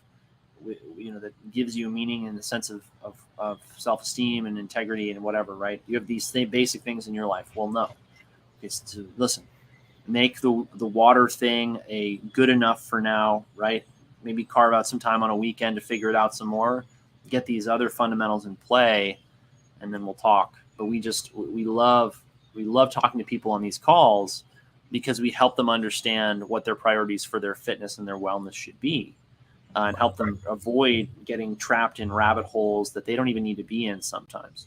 you 0.97 1.13
know 1.13 1.19
that 1.19 1.35
gives 1.51 1.77
you 1.77 1.91
meaning 1.91 2.27
in 2.27 2.37
the 2.37 2.43
sense 2.43 2.71
of, 2.71 2.83
of, 3.03 3.17
of 3.37 3.59
self-esteem 3.77 4.47
and 4.47 4.57
integrity 4.57 5.11
and 5.11 5.21
whatever 5.21 5.57
right 5.57 5.83
you 5.89 5.97
have 5.97 6.07
these 6.07 6.31
th- 6.31 6.53
basic 6.53 6.83
things 6.83 7.09
in 7.09 7.15
your 7.15 7.27
life 7.27 7.51
well 7.57 7.67
no 7.67 7.91
it's 8.61 8.79
to 8.79 9.13
listen 9.17 9.43
make 10.07 10.41
the 10.41 10.67
the 10.75 10.87
water 10.87 11.29
thing 11.29 11.79
a 11.89 12.17
good 12.33 12.49
enough 12.49 12.85
for 12.85 13.01
now 13.01 13.45
right 13.55 13.85
maybe 14.25 14.45
carve 14.45 14.75
out 14.75 14.87
some 14.87 14.99
time 14.99 15.23
on 15.23 15.31
a 15.31 15.37
weekend 15.37 15.77
to 15.77 15.81
figure 15.81 16.09
it 16.09 16.17
out 16.17 16.35
some 16.35 16.49
more 16.49 16.85
get 17.29 17.47
these 17.47 17.69
other 17.69 17.89
fundamentals 17.89 18.47
in 18.47 18.57
play 18.57 19.19
and 19.81 19.93
then 19.95 20.05
we'll 20.05 20.15
talk 20.15 20.59
but 20.77 20.87
we 20.87 20.99
just 20.99 21.35
we 21.35 21.65
love 21.65 22.21
we 22.55 22.65
love 22.65 22.93
talking 22.93 23.19
to 23.19 23.25
people 23.25 23.53
on 23.53 23.63
these 23.63 23.79
calls 23.79 24.45
because 24.91 25.21
we 25.21 25.31
help 25.31 25.57
them 25.57 25.71
understand 25.71 26.47
what 26.47 26.65
their 26.65 26.75
priorities 26.75 27.25
for 27.25 27.41
their 27.41 27.55
fitness 27.55 27.99
and 27.99 28.07
their 28.07 28.19
wellness 28.19 28.55
should 28.55 28.79
be 28.81 29.15
uh, 29.75 29.85
and 29.89 29.97
help 29.97 30.17
them 30.17 30.39
avoid 30.47 31.09
getting 31.25 31.57
trapped 31.57 31.99
in 31.99 32.13
rabbit 32.13 32.45
holes 32.45 32.93
that 32.93 33.05
they 33.05 33.17
don't 33.17 33.29
even 33.29 33.43
need 33.43 33.57
to 33.57 33.65
be 33.65 33.87
in 33.87 34.03
sometimes. 34.03 34.67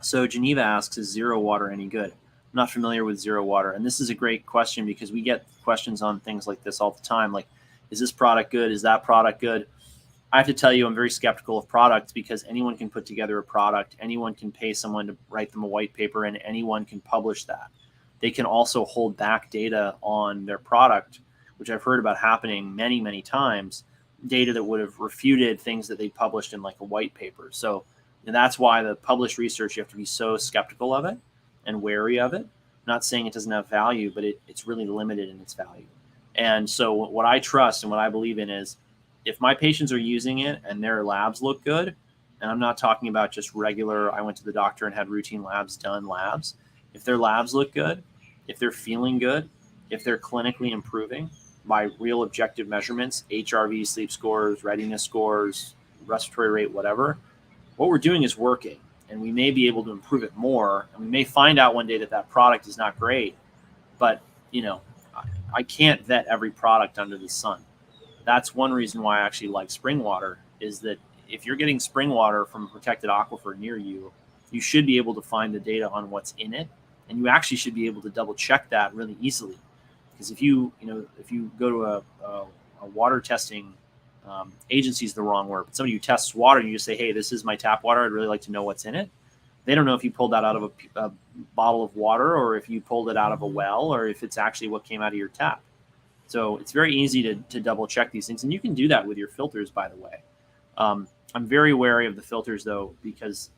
So 0.00 0.26
Geneva 0.26 0.60
asks, 0.60 0.96
is 0.98 1.10
zero 1.10 1.40
water 1.40 1.70
any 1.70 1.86
good? 1.86 2.12
I'm 2.52 2.56
not 2.56 2.70
familiar 2.70 3.04
with 3.04 3.18
zero 3.18 3.44
water. 3.44 3.72
And 3.72 3.84
this 3.84 4.00
is 4.00 4.10
a 4.10 4.14
great 4.14 4.46
question 4.46 4.86
because 4.86 5.12
we 5.12 5.20
get 5.20 5.46
questions 5.62 6.00
on 6.02 6.20
things 6.20 6.46
like 6.46 6.62
this 6.62 6.80
all 6.80 6.90
the 6.90 7.02
time. 7.02 7.32
Like, 7.32 7.46
is 7.90 8.00
this 8.00 8.12
product 8.12 8.50
good? 8.50 8.72
Is 8.72 8.82
that 8.82 9.04
product 9.04 9.40
good? 9.40 9.66
I 10.32 10.38
have 10.38 10.46
to 10.46 10.54
tell 10.54 10.72
you, 10.72 10.86
I'm 10.86 10.94
very 10.94 11.10
skeptical 11.10 11.58
of 11.58 11.68
products 11.68 12.12
because 12.12 12.44
anyone 12.48 12.76
can 12.76 12.90
put 12.90 13.06
together 13.06 13.38
a 13.38 13.42
product, 13.42 13.96
anyone 13.98 14.34
can 14.34 14.52
pay 14.52 14.74
someone 14.74 15.06
to 15.06 15.16
write 15.30 15.52
them 15.52 15.64
a 15.64 15.66
white 15.66 15.94
paper, 15.94 16.24
and 16.24 16.38
anyone 16.44 16.84
can 16.84 17.00
publish 17.00 17.44
that. 17.44 17.70
They 18.20 18.30
can 18.30 18.44
also 18.44 18.84
hold 18.84 19.16
back 19.16 19.50
data 19.50 19.94
on 20.02 20.44
their 20.44 20.58
product, 20.58 21.20
which 21.56 21.70
I've 21.70 21.82
heard 21.82 22.00
about 22.00 22.18
happening 22.18 22.74
many, 22.74 23.00
many 23.00 23.22
times 23.22 23.84
data 24.26 24.52
that 24.52 24.64
would 24.64 24.80
have 24.80 24.98
refuted 24.98 25.60
things 25.60 25.86
that 25.88 25.96
they 25.96 26.08
published 26.08 26.52
in 26.52 26.60
like 26.60 26.80
a 26.80 26.84
white 26.84 27.14
paper. 27.14 27.48
So 27.52 27.84
and 28.26 28.34
that's 28.34 28.58
why 28.58 28.82
the 28.82 28.94
published 28.94 29.38
research 29.38 29.76
you 29.76 29.82
have 29.82 29.90
to 29.90 29.96
be 29.96 30.04
so 30.04 30.36
skeptical 30.36 30.94
of 30.94 31.04
it 31.04 31.16
and 31.68 31.80
wary 31.80 32.18
of 32.18 32.34
it. 32.34 32.46
not 32.86 33.04
saying 33.04 33.26
it 33.26 33.34
doesn't 33.34 33.52
have 33.52 33.68
value, 33.68 34.10
but 34.12 34.24
it, 34.24 34.40
it's 34.48 34.66
really 34.66 34.86
limited 34.86 35.28
in 35.28 35.38
its 35.40 35.52
value. 35.52 35.84
And 36.34 36.68
so 36.68 36.94
what 36.94 37.26
I 37.26 37.38
trust 37.38 37.84
and 37.84 37.90
what 37.90 38.00
I 38.00 38.08
believe 38.08 38.38
in 38.38 38.48
is 38.48 38.78
if 39.26 39.40
my 39.40 39.54
patients 39.54 39.92
are 39.92 39.98
using 39.98 40.38
it 40.38 40.60
and 40.64 40.82
their 40.82 41.04
labs 41.04 41.42
look 41.42 41.62
good, 41.64 41.94
and 42.40 42.50
I'm 42.50 42.58
not 42.58 42.78
talking 42.78 43.08
about 43.08 43.30
just 43.30 43.54
regular, 43.54 44.12
I 44.14 44.22
went 44.22 44.36
to 44.38 44.44
the 44.44 44.52
doctor 44.52 44.86
and 44.86 44.94
had 44.94 45.08
routine 45.08 45.42
labs 45.42 45.76
done 45.76 46.06
labs. 46.06 46.54
If 46.94 47.04
their 47.04 47.18
labs 47.18 47.54
look 47.54 47.72
good, 47.72 48.02
if 48.46 48.58
they're 48.58 48.72
feeling 48.72 49.18
good, 49.18 49.50
if 49.90 50.02
they're 50.02 50.18
clinically 50.18 50.70
improving, 50.70 51.30
by 51.66 51.90
real 51.98 52.22
objective 52.22 52.66
measurements, 52.66 53.24
HRV, 53.30 53.86
sleep 53.86 54.10
scores, 54.10 54.64
readiness 54.64 55.02
scores, 55.02 55.74
respiratory 56.06 56.50
rate, 56.50 56.70
whatever, 56.70 57.18
what 57.76 57.90
we're 57.90 57.98
doing 57.98 58.22
is 58.22 58.38
working. 58.38 58.78
And 59.10 59.20
we 59.20 59.32
may 59.32 59.50
be 59.50 59.66
able 59.66 59.84
to 59.84 59.90
improve 59.90 60.22
it 60.22 60.36
more. 60.36 60.86
And 60.94 61.04
we 61.04 61.10
may 61.10 61.24
find 61.24 61.58
out 61.58 61.74
one 61.74 61.86
day 61.86 61.98
that 61.98 62.10
that 62.10 62.28
product 62.28 62.66
is 62.66 62.76
not 62.76 62.98
great. 62.98 63.36
But, 63.98 64.20
you 64.50 64.62
know, 64.62 64.80
I, 65.16 65.24
I 65.54 65.62
can't 65.62 66.04
vet 66.04 66.26
every 66.26 66.50
product 66.50 66.98
under 66.98 67.16
the 67.16 67.28
sun. 67.28 67.64
That's 68.24 68.54
one 68.54 68.72
reason 68.72 69.02
why 69.02 69.20
I 69.20 69.22
actually 69.22 69.48
like 69.48 69.70
spring 69.70 70.00
water 70.00 70.38
is 70.60 70.80
that 70.80 70.98
if 71.28 71.46
you're 71.46 71.56
getting 71.56 71.80
spring 71.80 72.10
water 72.10 72.44
from 72.44 72.64
a 72.64 72.68
protected 72.68 73.08
aquifer 73.08 73.58
near 73.58 73.76
you, 73.78 74.12
you 74.50 74.60
should 74.60 74.86
be 74.86 74.96
able 74.98 75.14
to 75.14 75.22
find 75.22 75.54
the 75.54 75.60
data 75.60 75.88
on 75.90 76.10
what's 76.10 76.34
in 76.38 76.52
it. 76.52 76.68
And 77.08 77.18
you 77.18 77.28
actually 77.28 77.56
should 77.56 77.74
be 77.74 77.86
able 77.86 78.02
to 78.02 78.10
double 78.10 78.34
check 78.34 78.68
that 78.70 78.94
really 78.94 79.16
easily 79.20 79.56
because 80.18 80.32
if 80.32 80.42
you 80.42 80.72
you 80.80 80.86
know 80.86 81.06
if 81.18 81.30
you 81.30 81.50
go 81.58 81.70
to 81.70 81.84
a, 81.84 82.02
a, 82.24 82.44
a 82.82 82.86
water 82.86 83.20
testing 83.20 83.72
um, 84.28 84.52
agency 84.70 85.04
is 85.04 85.14
the 85.14 85.22
wrong 85.22 85.48
word 85.48 85.64
but 85.64 85.76
somebody 85.76 85.92
who 85.92 85.98
tests 85.98 86.34
water 86.34 86.60
and 86.60 86.68
you 86.68 86.74
just 86.74 86.84
say 86.84 86.96
hey 86.96 87.12
this 87.12 87.32
is 87.32 87.44
my 87.44 87.56
tap 87.56 87.82
water 87.82 88.04
i'd 88.04 88.12
really 88.12 88.26
like 88.26 88.40
to 88.42 88.52
know 88.52 88.62
what's 88.62 88.84
in 88.84 88.94
it. 88.94 89.08
They 89.64 89.74
don't 89.74 89.84
know 89.84 89.94
if 89.94 90.02
you 90.02 90.10
pulled 90.10 90.32
that 90.32 90.44
out 90.44 90.56
of 90.56 90.62
a, 90.62 91.00
a 91.00 91.12
bottle 91.54 91.84
of 91.84 91.94
water 91.94 92.36
or 92.36 92.56
if 92.56 92.70
you 92.70 92.80
pulled 92.80 93.10
it 93.10 93.18
out 93.18 93.32
of 93.32 93.42
a 93.42 93.46
well 93.46 93.92
or 93.92 94.08
if 94.08 94.22
it's 94.22 94.38
actually 94.38 94.68
what 94.68 94.82
came 94.82 95.02
out 95.02 95.12
of 95.12 95.18
your 95.18 95.28
tap. 95.28 95.60
So 96.26 96.56
it's 96.56 96.72
very 96.72 96.94
easy 96.94 97.22
to, 97.22 97.34
to 97.34 97.60
double 97.60 97.86
check 97.86 98.10
these 98.10 98.26
things 98.26 98.44
and 98.44 98.52
you 98.52 98.60
can 98.60 98.72
do 98.72 98.88
that 98.88 99.06
with 99.06 99.18
your 99.18 99.28
filters 99.28 99.70
by 99.70 99.88
the 99.88 99.96
way. 99.96 100.22
Um, 100.78 101.08
i'm 101.34 101.46
very 101.46 101.74
wary 101.74 102.06
of 102.06 102.16
the 102.16 102.22
filters 102.22 102.64
though 102.64 102.94
because 103.02 103.50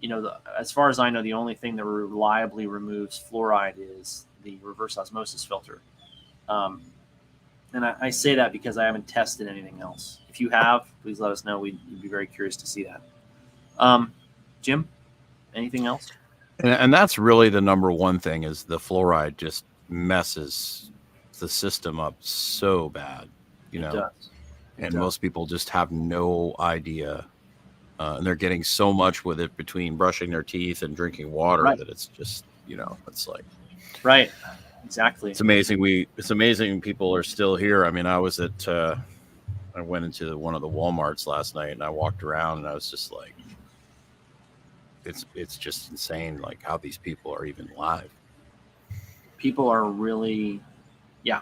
you 0.00 0.08
know 0.08 0.22
the, 0.22 0.38
as 0.58 0.72
far 0.72 0.88
as 0.88 0.98
i 0.98 1.10
know 1.10 1.20
the 1.20 1.34
only 1.34 1.54
thing 1.54 1.76
that 1.76 1.84
reliably 1.84 2.66
removes 2.66 3.22
fluoride 3.30 3.74
is 3.76 4.24
the 4.42 4.58
reverse 4.62 4.98
osmosis 4.98 5.44
filter. 5.44 5.80
Um, 6.48 6.82
and 7.72 7.84
I, 7.84 7.94
I, 8.00 8.10
say 8.10 8.34
that 8.34 8.52
because 8.52 8.78
I 8.78 8.84
haven't 8.84 9.06
tested 9.06 9.48
anything 9.48 9.80
else. 9.80 10.20
If 10.28 10.40
you 10.40 10.48
have, 10.50 10.86
please 11.02 11.20
let 11.20 11.30
us 11.30 11.44
know. 11.44 11.58
We'd, 11.58 11.78
we'd 11.90 12.02
be 12.02 12.08
very 12.08 12.26
curious 12.26 12.56
to 12.56 12.66
see 12.66 12.84
that. 12.84 13.00
Um, 13.78 14.12
Jim, 14.62 14.88
anything 15.54 15.86
else? 15.86 16.10
And, 16.58 16.68
and 16.68 16.92
that's 16.92 17.18
really 17.18 17.48
the 17.48 17.60
number 17.60 17.90
one 17.90 18.18
thing 18.18 18.44
is 18.44 18.64
the 18.64 18.78
fluoride 18.78 19.36
just 19.36 19.64
messes 19.88 20.90
the 21.38 21.48
system 21.48 21.98
up 21.98 22.14
so 22.20 22.88
bad, 22.88 23.28
you 23.70 23.80
know. 23.80 24.10
And 24.78 24.92
does. 24.92 24.98
most 25.00 25.18
people 25.20 25.46
just 25.46 25.68
have 25.70 25.90
no 25.90 26.54
idea. 26.58 27.26
Uh, 27.98 28.14
and 28.16 28.26
they're 28.26 28.34
getting 28.34 28.64
so 28.64 28.92
much 28.92 29.24
with 29.24 29.40
it 29.40 29.54
between 29.56 29.96
brushing 29.96 30.30
their 30.30 30.42
teeth 30.42 30.82
and 30.82 30.96
drinking 30.96 31.30
water 31.30 31.64
Right. 31.64 31.78
that 31.78 31.88
it's 31.88 32.06
just, 32.06 32.44
you 32.66 32.76
know, 32.76 32.96
it's 33.06 33.28
like 33.28 33.44
Right. 34.02 34.30
Exactly. 34.84 35.30
it's 35.30 35.40
amazing 35.40 35.78
we 35.80 36.08
it's 36.16 36.30
amazing 36.30 36.80
people 36.80 37.14
are 37.14 37.22
still 37.22 37.54
here 37.54 37.84
i 37.84 37.90
mean 37.90 38.06
i 38.06 38.18
was 38.18 38.40
at 38.40 38.66
uh 38.66 38.96
i 39.76 39.80
went 39.80 40.04
into 40.04 40.36
one 40.36 40.54
of 40.54 40.62
the 40.62 40.68
walmarts 40.68 41.26
last 41.26 41.54
night 41.54 41.70
and 41.70 41.82
i 41.82 41.88
walked 41.88 42.22
around 42.24 42.58
and 42.58 42.66
i 42.66 42.74
was 42.74 42.90
just 42.90 43.12
like 43.12 43.34
it's 45.04 45.26
it's 45.34 45.56
just 45.56 45.90
insane 45.90 46.40
like 46.40 46.62
how 46.62 46.76
these 46.76 46.98
people 46.98 47.32
are 47.32 47.44
even 47.44 47.70
live. 47.76 48.10
People 49.38 49.68
are 49.68 49.84
really, 49.84 50.60
yeah, 51.22 51.40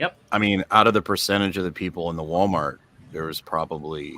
yep. 0.00 0.16
I 0.32 0.38
mean, 0.38 0.64
out 0.72 0.86
of 0.88 0.94
the 0.94 1.02
percentage 1.02 1.56
of 1.56 1.64
the 1.64 1.70
people 1.70 2.10
in 2.10 2.16
the 2.16 2.22
Walmart, 2.22 2.78
there 3.12 3.24
was 3.24 3.40
probably 3.40 4.14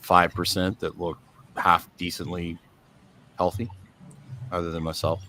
five 0.00 0.34
percent 0.34 0.80
that 0.80 0.98
looked 0.98 1.22
half 1.56 1.88
decently 1.96 2.58
healthy, 3.36 3.70
other 4.50 4.70
than 4.72 4.82
myself. 4.82 5.22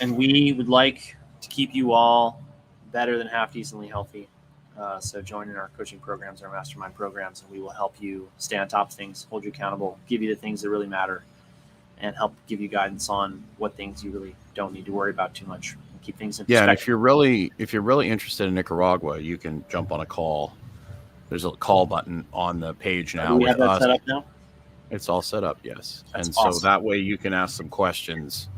and 0.00 0.16
we 0.16 0.52
would 0.52 0.68
like 0.68 1.15
to 1.46 1.54
keep 1.54 1.74
you 1.74 1.92
all 1.92 2.42
better 2.92 3.18
than 3.18 3.26
half 3.26 3.52
decently 3.52 3.88
healthy. 3.88 4.28
Uh, 4.78 5.00
so 5.00 5.22
join 5.22 5.48
in 5.48 5.56
our 5.56 5.70
coaching 5.76 5.98
programs, 5.98 6.42
our 6.42 6.50
mastermind 6.50 6.94
programs, 6.94 7.42
and 7.42 7.50
we 7.50 7.60
will 7.60 7.70
help 7.70 7.94
you 7.98 8.28
stay 8.36 8.58
on 8.58 8.68
top 8.68 8.90
of 8.90 8.94
things, 8.94 9.26
hold 9.30 9.42
you 9.42 9.50
accountable, 9.50 9.98
give 10.06 10.22
you 10.22 10.34
the 10.34 10.38
things 10.38 10.60
that 10.60 10.68
really 10.68 10.86
matter, 10.86 11.24
and 11.98 12.14
help 12.14 12.34
give 12.46 12.60
you 12.60 12.68
guidance 12.68 13.08
on 13.08 13.42
what 13.56 13.74
things 13.74 14.04
you 14.04 14.10
really 14.10 14.34
don't 14.54 14.74
need 14.74 14.84
to 14.84 14.92
worry 14.92 15.10
about 15.10 15.32
too 15.34 15.46
much. 15.46 15.72
and 15.72 16.02
Keep 16.02 16.18
things 16.18 16.40
in 16.40 16.46
Yeah, 16.48 16.62
and 16.62 16.70
if 16.70 16.86
you're 16.86 16.98
really 16.98 17.52
if 17.56 17.72
you're 17.72 17.82
really 17.82 18.10
interested 18.10 18.48
in 18.48 18.54
Nicaragua, 18.54 19.18
you 19.18 19.38
can 19.38 19.64
jump 19.68 19.92
on 19.92 20.00
a 20.00 20.06
call. 20.06 20.52
There's 21.30 21.44
a 21.44 21.52
call 21.52 21.86
button 21.86 22.26
on 22.32 22.60
the 22.60 22.74
page 22.74 23.14
now. 23.14 23.28
Do 23.28 23.36
we 23.36 23.44
have 23.48 23.58
that 23.58 23.68
us. 23.68 23.80
set 23.80 23.90
up 23.90 24.00
now? 24.06 24.24
It's 24.90 25.08
all 25.08 25.22
set 25.22 25.42
up, 25.42 25.58
yes. 25.64 26.04
That's 26.12 26.28
and 26.28 26.34
so 26.34 26.58
that 26.60 26.82
way 26.82 26.98
you 26.98 27.16
can 27.18 27.32
ask 27.32 27.56
some 27.56 27.68
questions 27.68 28.48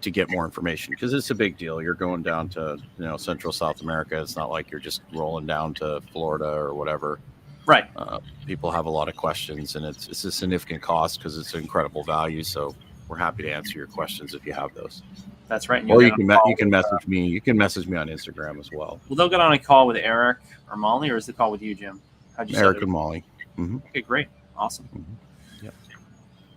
to 0.00 0.10
get 0.10 0.30
more 0.30 0.44
information 0.44 0.90
because 0.92 1.14
it's 1.14 1.30
a 1.30 1.34
big 1.34 1.56
deal. 1.56 1.80
You're 1.80 1.94
going 1.94 2.22
down 2.22 2.48
to 2.50 2.78
you 2.98 3.04
know 3.04 3.16
Central 3.16 3.52
South 3.52 3.80
America. 3.80 4.20
It's 4.20 4.36
not 4.36 4.50
like 4.50 4.70
you're 4.70 4.80
just 4.80 5.02
rolling 5.12 5.46
down 5.46 5.74
to 5.74 6.00
Florida 6.12 6.50
or 6.50 6.74
whatever. 6.74 7.20
Right. 7.64 7.88
Uh, 7.96 8.18
people 8.46 8.70
have 8.70 8.86
a 8.86 8.90
lot 8.90 9.08
of 9.08 9.16
questions, 9.16 9.76
and 9.76 9.84
it's 9.84 10.08
it's 10.08 10.24
a 10.24 10.32
significant 10.32 10.82
cost 10.82 11.18
because 11.18 11.38
it's 11.38 11.54
incredible 11.54 12.04
value. 12.04 12.42
So 12.42 12.74
we're 13.08 13.16
happy 13.16 13.42
to 13.44 13.50
answer 13.50 13.78
your 13.78 13.86
questions 13.86 14.34
if 14.34 14.44
you 14.44 14.52
have 14.52 14.74
those. 14.74 15.02
That's 15.48 15.70
right. 15.70 15.82
Or 15.90 16.02
you 16.02 16.12
can 16.14 16.26
me- 16.26 16.36
you 16.46 16.56
can 16.56 16.68
with, 16.70 16.84
uh, 16.84 16.90
message 16.90 17.08
me. 17.08 17.26
You 17.26 17.40
can 17.40 17.56
message 17.56 17.86
me 17.88 17.96
on 17.96 18.08
Instagram 18.08 18.60
as 18.60 18.70
well. 18.70 19.00
Well, 19.08 19.16
they'll 19.16 19.30
get 19.30 19.40
on 19.40 19.52
a 19.52 19.58
call 19.58 19.86
with 19.86 19.96
Eric 19.96 20.38
or 20.70 20.76
Molly, 20.76 21.08
or 21.08 21.16
is 21.16 21.24
the 21.24 21.32
call 21.32 21.50
with 21.50 21.62
you, 21.62 21.74
Jim? 21.74 22.02
How'd 22.36 22.50
you 22.50 22.58
Eric 22.58 22.82
and? 22.82 22.92
Molly. 22.92 23.24
Okay, 23.58 24.02
great. 24.02 24.28
Awesome. 24.56 24.88
Mhm. 24.94 25.64
Yep. 25.64 25.74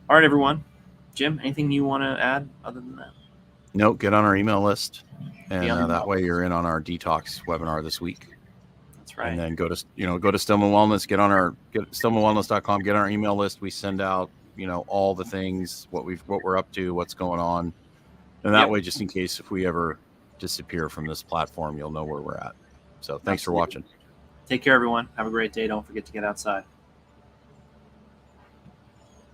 All 0.09 0.15
right, 0.17 0.25
everyone. 0.25 0.63
Jim, 1.15 1.39
anything 1.41 1.71
you 1.71 1.83
want 1.85 2.03
to 2.03 2.23
add 2.23 2.49
other 2.63 2.79
than 2.79 2.95
that? 2.97 3.11
No, 3.73 3.93
get 3.93 4.13
on 4.13 4.25
our 4.25 4.35
email 4.35 4.61
list, 4.61 5.03
and 5.49 5.69
uh, 5.71 5.87
that 5.87 6.07
way 6.07 6.21
you're 6.23 6.43
in 6.43 6.51
on 6.51 6.65
our 6.65 6.81
detox 6.81 7.41
webinar 7.47 7.81
this 7.83 8.01
week. 8.01 8.27
That's 8.97 9.17
right. 9.17 9.29
and 9.29 9.39
then 9.39 9.55
go 9.55 9.67
to 9.67 9.85
you 9.95 10.05
know 10.05 10.17
go 10.17 10.29
to 10.31 10.37
Stillman 10.37 10.71
Wellness, 10.71 11.07
get 11.07 11.19
on 11.19 11.31
our 11.31 11.55
get 11.71 11.89
stillmanwellness.com, 11.91 12.81
get 12.81 12.95
on 12.95 13.01
our 13.01 13.09
email 13.09 13.35
list. 13.35 13.61
We 13.61 13.69
send 13.69 14.01
out 14.01 14.29
you 14.57 14.67
know 14.67 14.83
all 14.87 15.15
the 15.15 15.23
things 15.25 15.87
what 15.91 16.03
we've 16.05 16.21
what 16.27 16.43
we're 16.43 16.57
up 16.57 16.71
to, 16.73 16.93
what's 16.93 17.13
going 17.13 17.39
on, 17.39 17.73
and 18.43 18.53
that 18.53 18.61
Yep. 18.61 18.69
way, 18.69 18.81
just 18.81 18.99
in 19.01 19.07
case 19.07 19.39
if 19.39 19.51
we 19.51 19.65
ever 19.65 19.97
disappear 20.39 20.89
from 20.89 21.05
this 21.07 21.23
platform, 21.23 21.77
you'll 21.77 21.91
know 21.91 22.03
where 22.03 22.21
we're 22.21 22.37
at. 22.37 22.53
So 22.99 23.17
thanks 23.19 23.41
Absolutely. 23.41 23.43
for 23.43 23.51
watching. 23.53 23.83
Take 24.47 24.63
care, 24.63 24.73
everyone. 24.73 25.07
Have 25.15 25.27
a 25.27 25.29
great 25.29 25.53
day. 25.53 25.65
Don't 25.67 25.85
forget 25.85 26.05
to 26.05 26.11
get 26.11 26.23
outside. 26.25 26.63